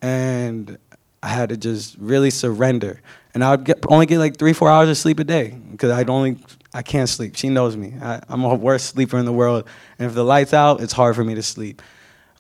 [0.02, 0.78] And
[1.24, 3.02] I had to just really surrender.
[3.38, 5.92] And I would get, only get like three, four hours of sleep a day because
[5.92, 6.40] I'd only,
[6.74, 7.36] I can't sleep.
[7.36, 7.94] She knows me.
[8.02, 9.68] I, am a worst sleeper in the world.
[10.00, 11.84] And if the light's out, it's hard for me to sleep.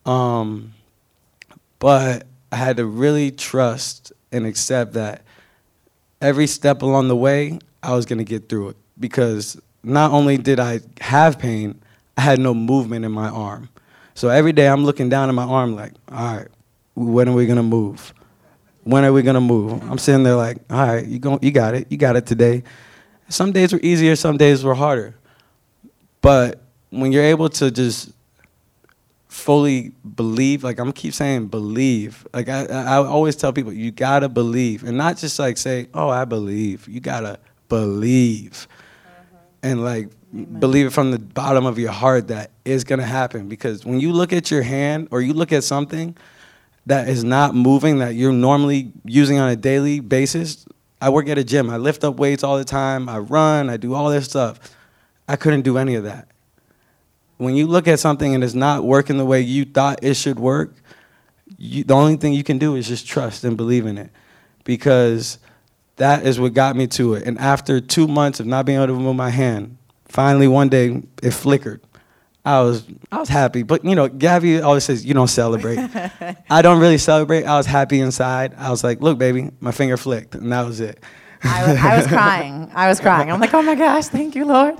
[0.07, 0.73] Um,
[1.77, 5.21] but I had to really trust and accept that
[6.19, 10.39] every step along the way, I was going to get through it because not only
[10.39, 11.79] did I have pain,
[12.17, 13.69] I had no movement in my arm.
[14.15, 16.47] So every day I'm looking down at my arm like, all right,
[16.95, 18.15] when are we going to move?
[18.87, 19.81] When are we gonna move?
[19.89, 22.63] I'm sitting there like, all right, you go, you got it, you got it today.
[23.27, 25.13] Some days were easier, some days were harder.
[26.21, 28.11] But when you're able to just
[29.27, 32.25] fully believe, like I'm keep saying believe.
[32.33, 36.07] Like I, I always tell people, you gotta believe, and not just like say, oh,
[36.09, 36.87] I believe.
[36.87, 39.35] You gotta believe, mm-hmm.
[39.63, 40.59] and like Amen.
[40.61, 43.49] believe it from the bottom of your heart that it's gonna happen.
[43.49, 46.15] Because when you look at your hand or you look at something
[46.87, 50.65] that is not moving that you're normally using on a daily basis.
[51.01, 51.69] I work at a gym.
[51.69, 53.09] I lift up weights all the time.
[53.09, 53.69] I run.
[53.69, 54.59] I do all this stuff.
[55.27, 56.29] I couldn't do any of that.
[57.37, 60.39] When you look at something and it's not working the way you thought it should
[60.39, 60.73] work,
[61.57, 64.09] you, the only thing you can do is just trust and believe in it
[64.63, 65.39] because
[65.97, 67.27] that is what got me to it.
[67.27, 71.03] And after two months of not being able to move my hand, finally one day
[71.21, 71.81] it flickered.
[72.47, 73.63] I was I was happy.
[73.63, 75.79] But you know, Gabby always says you don't celebrate.
[76.49, 77.43] I don't really celebrate.
[77.43, 78.55] I was happy inside.
[78.57, 81.03] I was like, look, baby, my finger flicked, and that was it.
[81.43, 82.71] I, was, I was crying.
[82.73, 83.29] I was crying.
[83.29, 84.75] I'm like, oh my gosh, thank you, Lord.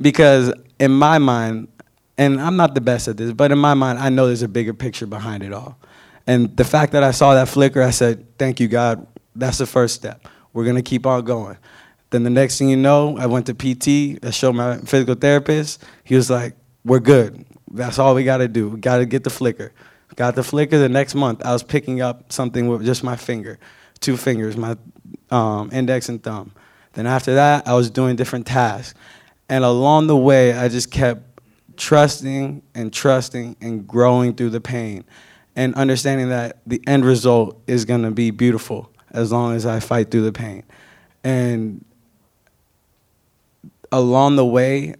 [0.00, 1.68] Because in my mind,
[2.16, 4.48] and I'm not the best at this, but in my mind, I know there's a
[4.48, 5.78] bigger picture behind it all.
[6.26, 9.06] And the fact that I saw that flicker, I said, thank you, God.
[9.34, 10.26] That's the first step.
[10.54, 11.58] We're gonna keep on going.
[12.08, 14.24] Then the next thing you know, I went to PT.
[14.24, 15.84] I showed my physical therapist.
[16.02, 16.56] He was like,
[16.86, 17.44] we're good.
[17.70, 18.68] That's all we got to do.
[18.70, 19.72] We got to get the flicker.
[20.14, 21.44] Got the flicker the next month.
[21.44, 23.58] I was picking up something with just my finger,
[24.00, 24.76] two fingers, my
[25.30, 26.52] um, index and thumb.
[26.94, 28.98] Then after that, I was doing different tasks.
[29.48, 31.40] And along the way, I just kept
[31.76, 35.04] trusting and trusting and growing through the pain
[35.56, 39.80] and understanding that the end result is going to be beautiful as long as I
[39.80, 40.62] fight through the pain.
[41.24, 41.84] And
[43.92, 44.94] along the way,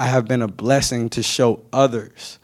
[0.00, 2.38] I have been a blessing to show others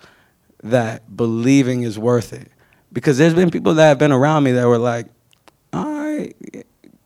[0.63, 2.53] that believing is worth it.
[2.93, 5.07] Because there's been people that have been around me that were like,
[5.73, 6.37] all right,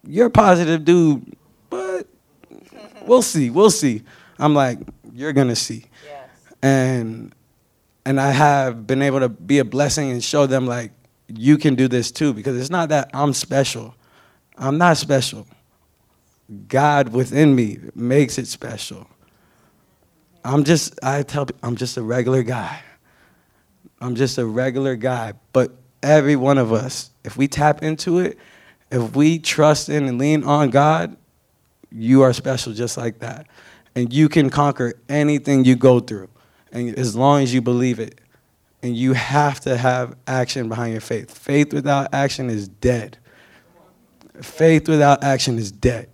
[0.05, 1.37] you're a positive dude,
[1.71, 2.09] but
[3.03, 4.03] we'll see, we'll see.
[4.41, 4.81] I'm like,
[5.13, 5.85] you're gonna see.
[6.05, 6.29] Yes.
[6.63, 7.33] And
[8.05, 10.91] and I have been able to be a blessing and show them like
[11.29, 13.95] you can do this too because it's not that I'm special.
[14.59, 15.47] I'm not special.
[16.67, 19.07] God within me makes it special.
[20.45, 22.83] I'm just, I tell I'm just a regular guy.
[24.01, 25.35] I'm just a regular guy.
[25.53, 25.73] But
[26.03, 28.39] every one of us, if we tap into it,
[28.91, 31.17] if we trust in and lean on God,
[31.93, 33.47] you are special just like that.
[33.95, 36.31] And you can conquer anything you go through.
[36.73, 38.21] And as long as you believe it.
[38.83, 41.37] And you have to have action behind your faith.
[41.37, 43.19] Faith without action is dead.
[44.41, 46.09] Faith without action is dead.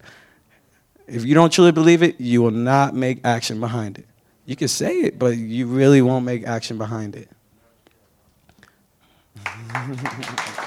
[1.06, 4.06] If you don't truly believe it, you will not make action behind it.
[4.46, 7.28] You can say it, but you really won't make action behind it.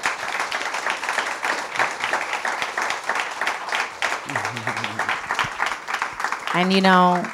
[6.52, 7.24] And you know,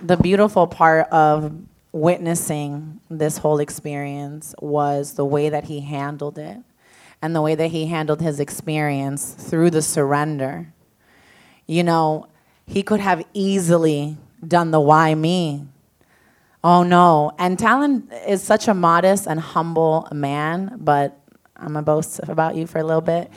[0.00, 1.52] the beautiful part of
[1.90, 6.58] witnessing this whole experience was the way that he handled it
[7.20, 10.72] and the way that he handled his experience through the surrender.
[11.66, 12.28] You know,
[12.64, 15.66] he could have easily done the why me.
[16.64, 17.30] Oh no.
[17.38, 21.20] And Talon is such a modest and humble man, but
[21.54, 23.30] I'm gonna boast about you for a little bit.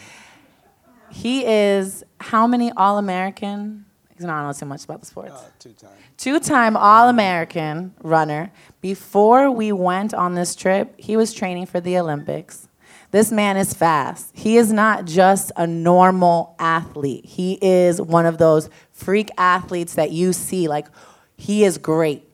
[1.11, 3.85] He is how many All American?
[4.07, 5.33] Because I don't know too much about the sports.
[5.33, 5.93] Uh, two times.
[6.15, 8.49] Two time All American runner.
[8.79, 12.69] Before we went on this trip, he was training for the Olympics.
[13.11, 14.31] This man is fast.
[14.33, 17.25] He is not just a normal athlete.
[17.25, 20.67] He is one of those freak athletes that you see.
[20.67, 20.87] Like,
[21.37, 22.26] he is great,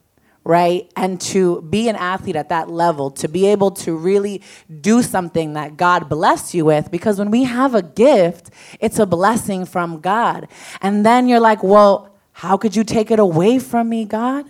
[0.44, 0.92] right?
[0.96, 4.42] And to be an athlete at that level, to be able to really
[4.82, 9.06] do something that God blessed you with, because when we have a gift, it's a
[9.06, 10.48] blessing from God.
[10.82, 14.46] And then you're like, well, how could you take it away from me, God?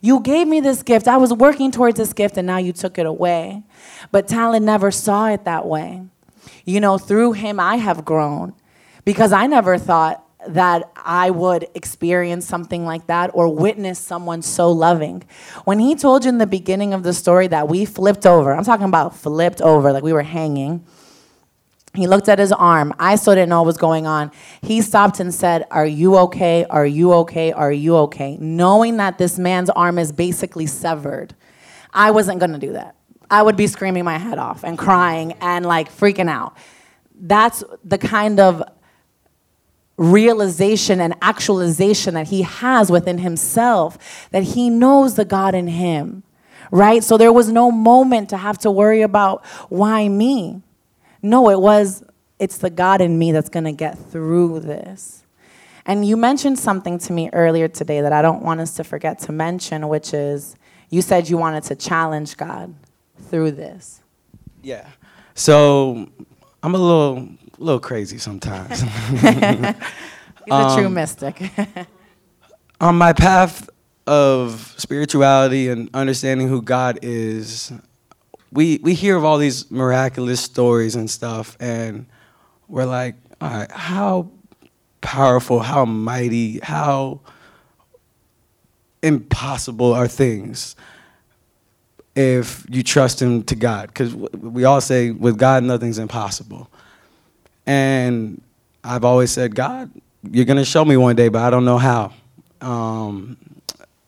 [0.00, 1.08] You gave me this gift.
[1.08, 3.62] I was working towards this gift and now you took it away.
[4.12, 6.02] But Talon never saw it that way.
[6.64, 8.54] You know, through him, I have grown
[9.04, 10.24] because I never thought
[10.54, 15.24] that I would experience something like that or witness someone so loving.
[15.64, 18.64] When he told you in the beginning of the story that we flipped over, I'm
[18.64, 20.84] talking about flipped over, like we were hanging.
[21.94, 22.94] He looked at his arm.
[22.98, 24.30] I still didn't know what was going on.
[24.62, 26.64] He stopped and said, Are you okay?
[26.66, 27.52] Are you okay?
[27.52, 28.36] Are you okay?
[28.40, 31.34] Knowing that this man's arm is basically severed.
[31.92, 32.94] I wasn't gonna do that.
[33.30, 36.56] I would be screaming my head off and crying and like freaking out.
[37.20, 38.62] That's the kind of
[39.98, 46.22] realization and actualization that he has within himself, that he knows the God in him,
[46.70, 47.02] right?
[47.04, 50.62] So there was no moment to have to worry about why me.
[51.20, 52.04] No, it was,
[52.38, 55.24] it's the God in me that's gonna get through this.
[55.84, 59.18] And you mentioned something to me earlier today that I don't want us to forget
[59.20, 60.54] to mention, which is
[60.90, 62.74] you said you wanted to challenge God
[63.30, 64.02] through this.
[64.62, 64.86] Yeah.
[65.34, 66.08] So
[66.62, 67.28] I'm a little
[67.58, 68.80] little crazy sometimes.
[70.48, 71.42] He's a true um, mystic.
[72.80, 73.68] On my path
[74.06, 77.72] of spirituality and understanding who God is,
[78.52, 82.06] we we hear of all these miraculous stories and stuff, and
[82.68, 84.30] we're like, all right, how
[85.00, 87.20] powerful, how mighty, how
[89.02, 90.74] impossible are things
[92.16, 93.88] if you trust him to God?
[93.88, 96.70] Because we all say, with God, nothing's impossible.
[97.68, 98.40] And
[98.82, 99.90] I've always said, God,
[100.30, 102.14] you're going to show me one day, but I don't know how.
[102.62, 103.36] Um,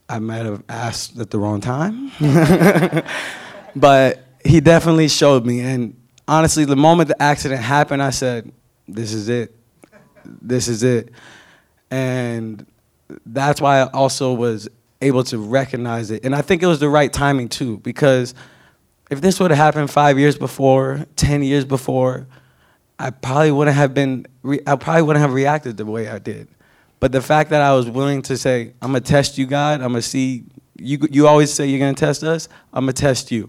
[0.08, 2.10] I might have asked at the wrong time.
[3.76, 5.60] but he definitely showed me.
[5.60, 5.94] And
[6.26, 8.50] honestly, the moment the accident happened, I said,
[8.88, 9.54] this is it.
[10.24, 11.12] This is it.
[11.90, 12.66] And
[13.26, 14.70] that's why I also was
[15.02, 16.24] able to recognize it.
[16.24, 18.34] And I think it was the right timing too, because
[19.10, 22.26] if this would have happened five years before, 10 years before,
[23.00, 26.48] I probably wouldn't have been, re- I probably wouldn't have reacted the way I did.
[27.00, 29.92] But the fact that I was willing to say, I'm gonna test you, God, I'm
[29.92, 30.44] gonna see,
[30.76, 33.48] you, you always say you're gonna test us, I'm gonna test you.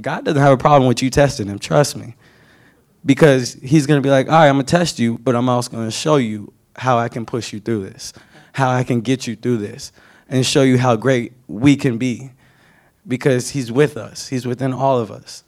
[0.00, 2.14] God doesn't have a problem with you testing him, trust me.
[3.04, 5.90] Because he's gonna be like, all right, I'm gonna test you, but I'm also gonna
[5.90, 8.14] show you how I can push you through this,
[8.54, 9.92] how I can get you through this,
[10.30, 12.30] and show you how great we can be.
[13.06, 15.44] Because he's with us, he's within all of us.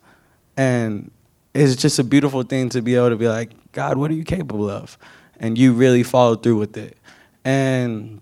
[0.54, 1.10] And
[1.54, 4.24] it's just a beautiful thing to be able to be like, God, what are you
[4.24, 4.98] capable of?
[5.38, 6.96] And you really follow through with it.
[7.44, 8.20] And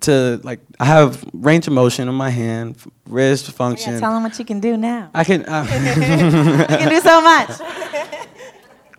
[0.00, 3.94] to like, I have range of motion in my hand, wrist function.
[3.94, 5.10] Yeah, tell him what you can do now.
[5.14, 5.44] I can.
[5.44, 5.64] Uh,
[6.70, 7.50] You can do so much.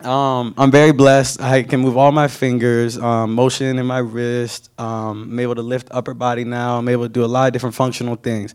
[0.02, 1.42] Um, I'm very blessed.
[1.42, 4.70] I can move all my fingers, um, motion in my wrist.
[4.80, 6.78] Um, I'm able to lift upper body now.
[6.78, 8.54] I'm able to do a lot of different functional things.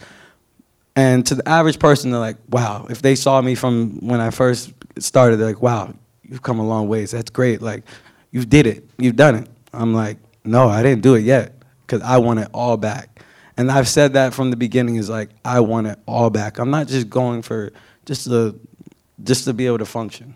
[0.97, 2.87] And to the average person, they're like, wow.
[2.89, 5.93] If they saw me from when I first started, they're like, wow,
[6.23, 7.11] you've come a long ways.
[7.11, 7.61] That's great.
[7.61, 7.85] Like,
[8.31, 8.89] you did it.
[8.99, 9.49] You've done it.
[9.73, 11.55] I'm like, no, I didn't do it yet
[11.87, 13.23] because I want it all back.
[13.57, 16.59] And I've said that from the beginning is like I want it all back.
[16.59, 17.73] I'm not just going for
[18.05, 18.59] just to
[19.23, 20.35] just to be able to function.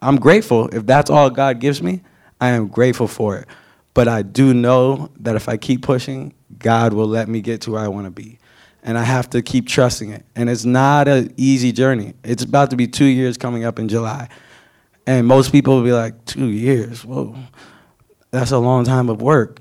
[0.00, 2.02] I'm grateful if that's all God gives me.
[2.40, 3.48] I am grateful for it.
[3.92, 7.72] But I do know that if I keep pushing, God will let me get to
[7.72, 8.38] where I want to be.
[8.84, 10.24] And I have to keep trusting it.
[10.36, 12.14] And it's not an easy journey.
[12.22, 14.28] It's about to be two years coming up in July.
[15.06, 17.04] And most people will be like, two years?
[17.04, 17.34] Whoa,
[18.30, 19.60] that's a long time of work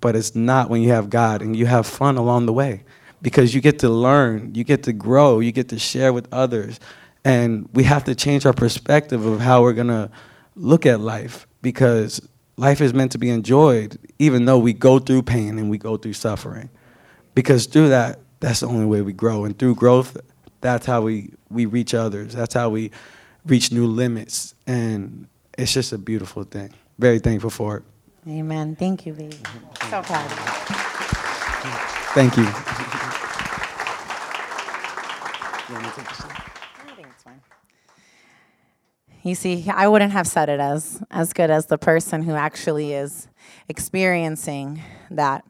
[0.00, 2.84] but it's not when you have God and you have fun along the way
[3.22, 6.78] because you get to learn, you get to grow, you get to share with others.
[7.24, 10.10] And we have to change our perspective of how we're going to
[10.54, 12.20] look at life because
[12.56, 15.96] life is meant to be enjoyed even though we go through pain and we go
[15.96, 16.70] through suffering.
[17.36, 19.44] Because through that, that's the only way we grow.
[19.44, 20.16] And through growth,
[20.62, 22.32] that's how we, we reach others.
[22.32, 22.90] That's how we
[23.44, 24.54] reach new limits.
[24.66, 25.28] And
[25.58, 26.72] it's just a beautiful thing.
[26.98, 27.82] Very thankful for it.
[28.26, 28.74] Amen.
[28.74, 29.36] Thank you, baby.
[29.90, 30.46] So proud of you.
[32.16, 32.48] Thank you.
[39.22, 42.94] You see, I wouldn't have said it as as good as the person who actually
[42.94, 43.28] is
[43.68, 44.80] experiencing
[45.10, 45.44] that.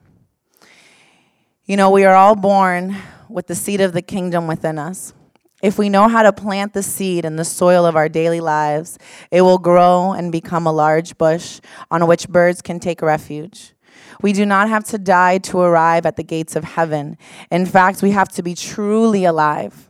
[1.68, 2.96] You know, we are all born
[3.28, 5.12] with the seed of the kingdom within us.
[5.60, 9.00] If we know how to plant the seed in the soil of our daily lives,
[9.32, 11.60] it will grow and become a large bush
[11.90, 13.74] on which birds can take refuge.
[14.22, 17.18] We do not have to die to arrive at the gates of heaven.
[17.50, 19.88] In fact, we have to be truly alive.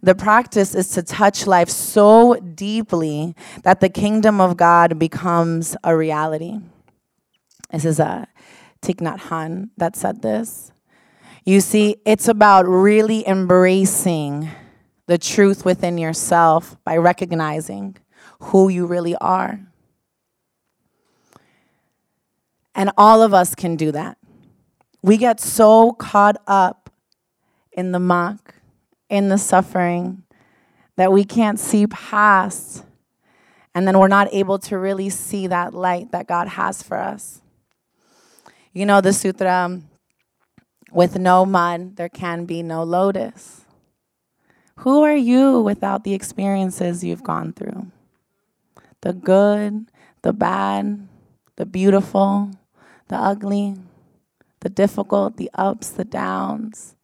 [0.00, 5.96] The practice is to touch life so deeply that the kingdom of God becomes a
[5.96, 6.60] reality.
[7.72, 8.28] This is a
[8.80, 10.70] Thich Nhat Hanh that said this.
[11.48, 14.50] You see, it's about really embracing
[15.06, 17.96] the truth within yourself by recognizing
[18.40, 19.60] who you really are.
[22.74, 24.18] And all of us can do that.
[25.02, 26.90] We get so caught up
[27.70, 28.56] in the muck,
[29.08, 30.24] in the suffering,
[30.96, 32.84] that we can't see past.
[33.72, 37.40] And then we're not able to really see that light that God has for us.
[38.72, 39.88] You know the sutra um,
[40.92, 43.62] with no mud, there can be no lotus.
[44.80, 47.90] Who are you without the experiences you've gone through?
[49.00, 49.90] The good,
[50.22, 51.08] the bad,
[51.56, 52.50] the beautiful,
[53.08, 53.76] the ugly,
[54.60, 56.94] the difficult, the ups, the downs,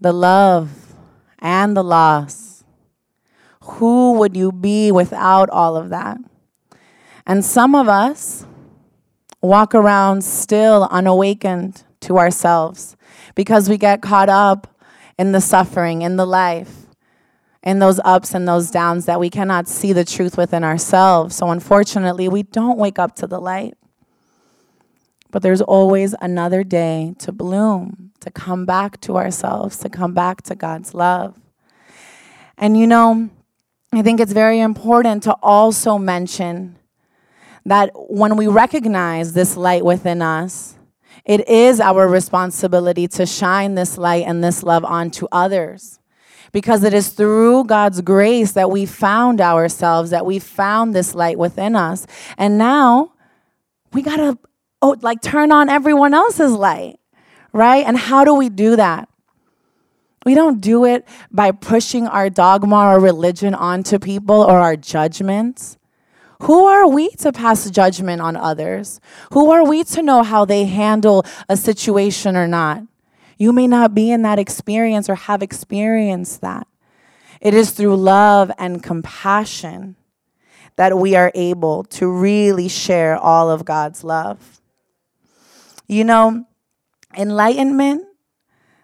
[0.00, 0.94] the love
[1.38, 2.64] and the loss.
[3.62, 6.18] Who would you be without all of that?
[7.26, 8.46] And some of us
[9.40, 12.96] walk around still unawakened to ourselves
[13.34, 14.78] because we get caught up
[15.18, 16.86] in the suffering, in the life,
[17.62, 21.36] in those ups and those downs that we cannot see the truth within ourselves.
[21.36, 23.74] So, unfortunately, we don't wake up to the light.
[25.30, 30.42] But there's always another day to bloom, to come back to ourselves, to come back
[30.42, 31.38] to God's love.
[32.56, 33.30] And you know,
[33.92, 36.76] I think it's very important to also mention
[37.64, 40.76] that when we recognize this light within us,
[41.24, 45.98] it is our responsibility to shine this light and this love onto others.
[46.52, 51.38] Because it is through God's grace that we found ourselves, that we found this light
[51.38, 52.06] within us.
[52.36, 53.12] And now
[53.92, 54.38] we got to
[54.82, 56.98] oh, like turn on everyone else's light,
[57.52, 57.86] right?
[57.86, 59.08] And how do we do that?
[60.26, 65.78] We don't do it by pushing our dogma or religion onto people or our judgments.
[66.42, 69.00] Who are we to pass judgment on others?
[69.32, 72.82] Who are we to know how they handle a situation or not?
[73.36, 76.66] You may not be in that experience or have experienced that.
[77.40, 79.96] It is through love and compassion
[80.76, 84.60] that we are able to really share all of God's love.
[85.88, 86.46] You know,
[87.16, 88.04] enlightenment,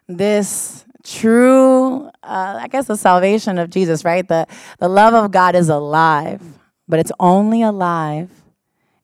[0.08, 4.26] this true, uh, I guess, the salvation of Jesus, right?
[4.26, 4.46] The,
[4.78, 6.42] the love of God is alive
[6.88, 8.30] but it's only alive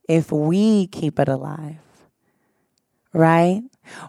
[0.09, 1.79] if we keep it alive.
[3.13, 3.63] Right?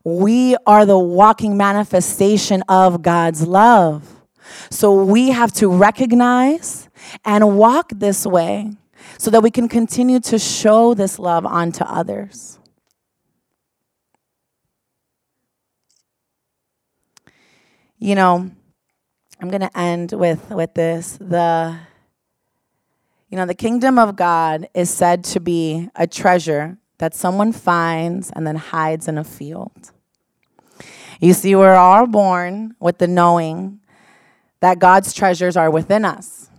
[0.04, 4.22] We are the walking manifestation of God's love.
[4.70, 6.90] So we have to recognize
[7.26, 8.72] and walk this way
[9.18, 12.60] so that we can continue to show this love onto others.
[17.98, 18.52] You know,
[19.40, 21.80] I'm going to end with with this the
[23.34, 28.30] you know, the kingdom of God is said to be a treasure that someone finds
[28.30, 29.92] and then hides in a field.
[31.20, 33.80] You see, we're all born with the knowing
[34.60, 36.52] that God's treasures are within us,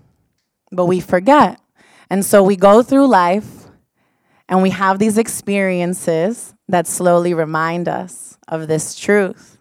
[0.72, 1.60] but we forget.
[2.10, 3.68] And so we go through life
[4.48, 9.58] and we have these experiences that slowly remind us of this truth.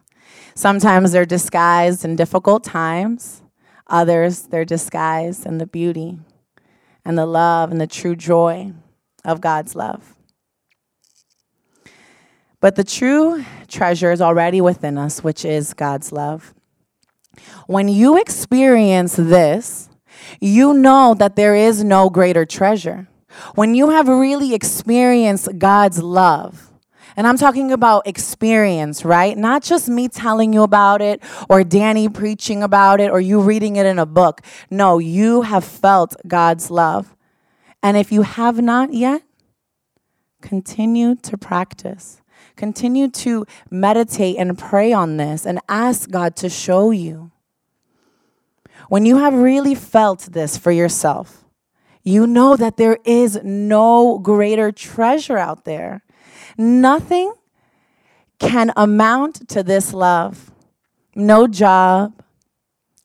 [0.56, 3.40] Sometimes they're disguised in difficult times,
[3.86, 6.18] others, they're disguised in the beauty
[7.04, 8.72] and the love and the true joy
[9.24, 10.14] of God's love.
[12.60, 16.54] But the true treasure is already within us, which is God's love.
[17.66, 19.90] When you experience this,
[20.40, 23.08] you know that there is no greater treasure.
[23.54, 26.70] When you have really experienced God's love,
[27.16, 29.36] and I'm talking about experience, right?
[29.36, 33.76] Not just me telling you about it or Danny preaching about it or you reading
[33.76, 34.40] it in a book.
[34.70, 37.14] No, you have felt God's love.
[37.82, 39.22] And if you have not yet,
[40.40, 42.20] continue to practice.
[42.56, 47.32] Continue to meditate and pray on this and ask God to show you.
[48.88, 51.44] When you have really felt this for yourself,
[52.02, 56.03] you know that there is no greater treasure out there.
[56.56, 57.32] Nothing
[58.38, 60.50] can amount to this love.
[61.14, 62.22] No job,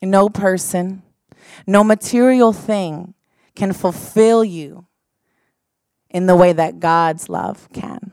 [0.01, 1.03] no person,
[1.67, 3.13] no material thing
[3.55, 4.85] can fulfill you
[6.09, 8.11] in the way that God's love can.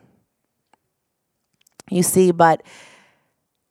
[1.91, 2.63] You see, but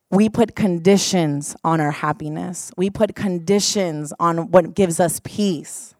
[0.09, 2.71] we put conditions on our happiness.
[2.77, 5.93] We put conditions on what gives us peace.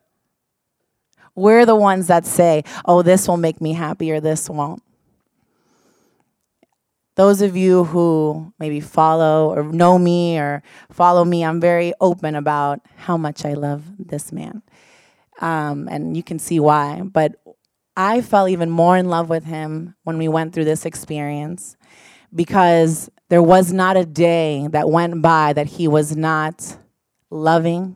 [1.35, 4.81] We're the ones that say, oh, this will make me happy or this won't.
[7.15, 10.61] Those of you who maybe follow or know me or
[10.91, 14.61] follow me, I'm very open about how much I love this man.
[15.39, 17.01] Um, and you can see why.
[17.03, 17.35] But
[17.95, 21.77] I fell even more in love with him when we went through this experience
[22.33, 26.77] because there was not a day that went by that he was not
[27.29, 27.95] loving,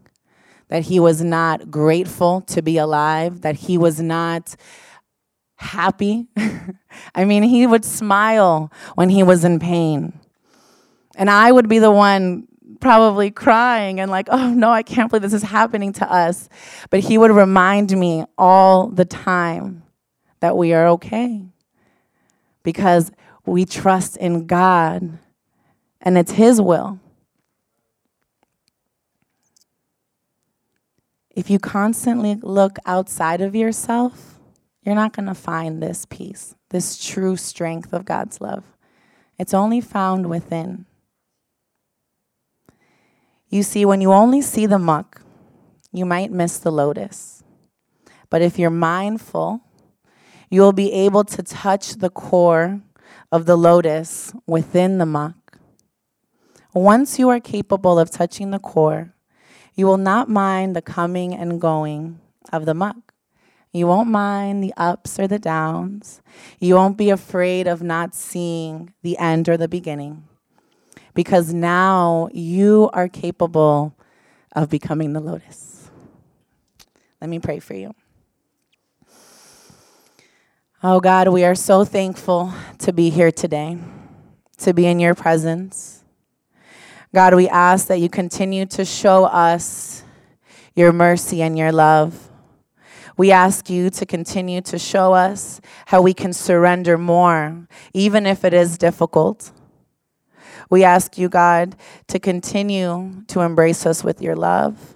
[0.70, 4.55] that he was not grateful to be alive, that he was not
[5.60, 6.28] happy.
[7.16, 10.18] I mean, he would smile when he was in pain.
[11.16, 12.47] And I would be the one
[12.80, 16.47] probably crying and like, oh no, I can't believe this is happening to us.
[16.89, 19.84] But he would remind me all the time
[20.39, 21.45] that we are okay
[22.64, 23.12] because
[23.45, 25.20] we trust in God
[26.01, 26.99] and it's His will.
[31.36, 34.38] If you constantly look outside of yourself,
[34.84, 38.63] you're not going to find this peace, this true strength of God's love.
[39.38, 40.86] It's only found within.
[43.49, 45.21] You see, when you only see the muck,
[45.91, 47.43] you might miss the lotus.
[48.30, 49.61] But if you're mindful,
[50.49, 52.82] you'll be able to touch the core
[53.32, 55.59] of the lotus within the muck.
[56.73, 59.13] Once you are capable of touching the core,
[59.75, 62.19] you will not mind the coming and going
[62.53, 63.09] of the muck.
[63.72, 66.22] You won't mind the ups or the downs.
[66.59, 70.24] You won't be afraid of not seeing the end or the beginning.
[71.13, 73.95] Because now you are capable
[74.55, 75.89] of becoming the lotus.
[77.22, 77.93] Let me pray for you.
[80.82, 83.78] Oh God, we are so thankful to be here today,
[84.59, 86.03] to be in your presence.
[87.13, 90.03] God, we ask that you continue to show us
[90.76, 92.28] your mercy and your love.
[93.20, 98.45] We ask you to continue to show us how we can surrender more, even if
[98.45, 99.51] it is difficult.
[100.70, 101.76] We ask you, God,
[102.07, 104.95] to continue to embrace us with your love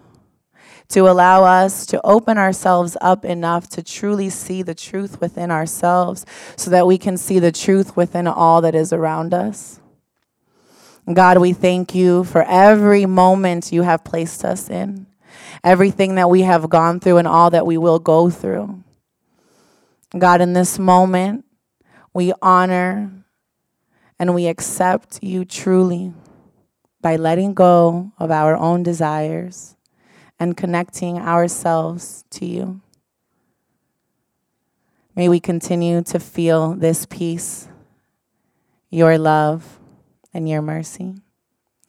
[0.90, 6.26] to allow us to open ourselves up enough to truly see the truth within ourselves
[6.56, 9.82] so that we can see the truth within all that is around us.
[11.12, 15.08] God, we thank you for every moment you have placed us in,
[15.64, 18.84] everything that we have gone through, and all that we will go through.
[20.18, 21.46] God, in this moment,
[22.14, 23.12] we honor
[24.20, 26.14] and we accept you truly
[27.02, 29.76] by letting go of our own desires
[30.40, 32.82] and connecting ourselves to you.
[35.16, 37.68] May we continue to feel this peace,
[38.90, 39.80] your love,
[40.34, 41.16] and your mercy.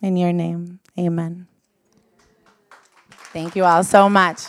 [0.03, 1.47] In your name, amen.
[3.35, 4.47] Thank you all so much.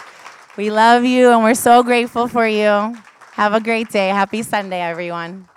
[0.56, 2.96] We love you and we're so grateful for you.
[3.34, 4.10] Have a great day.
[4.10, 5.50] Happy Sunday, everyone.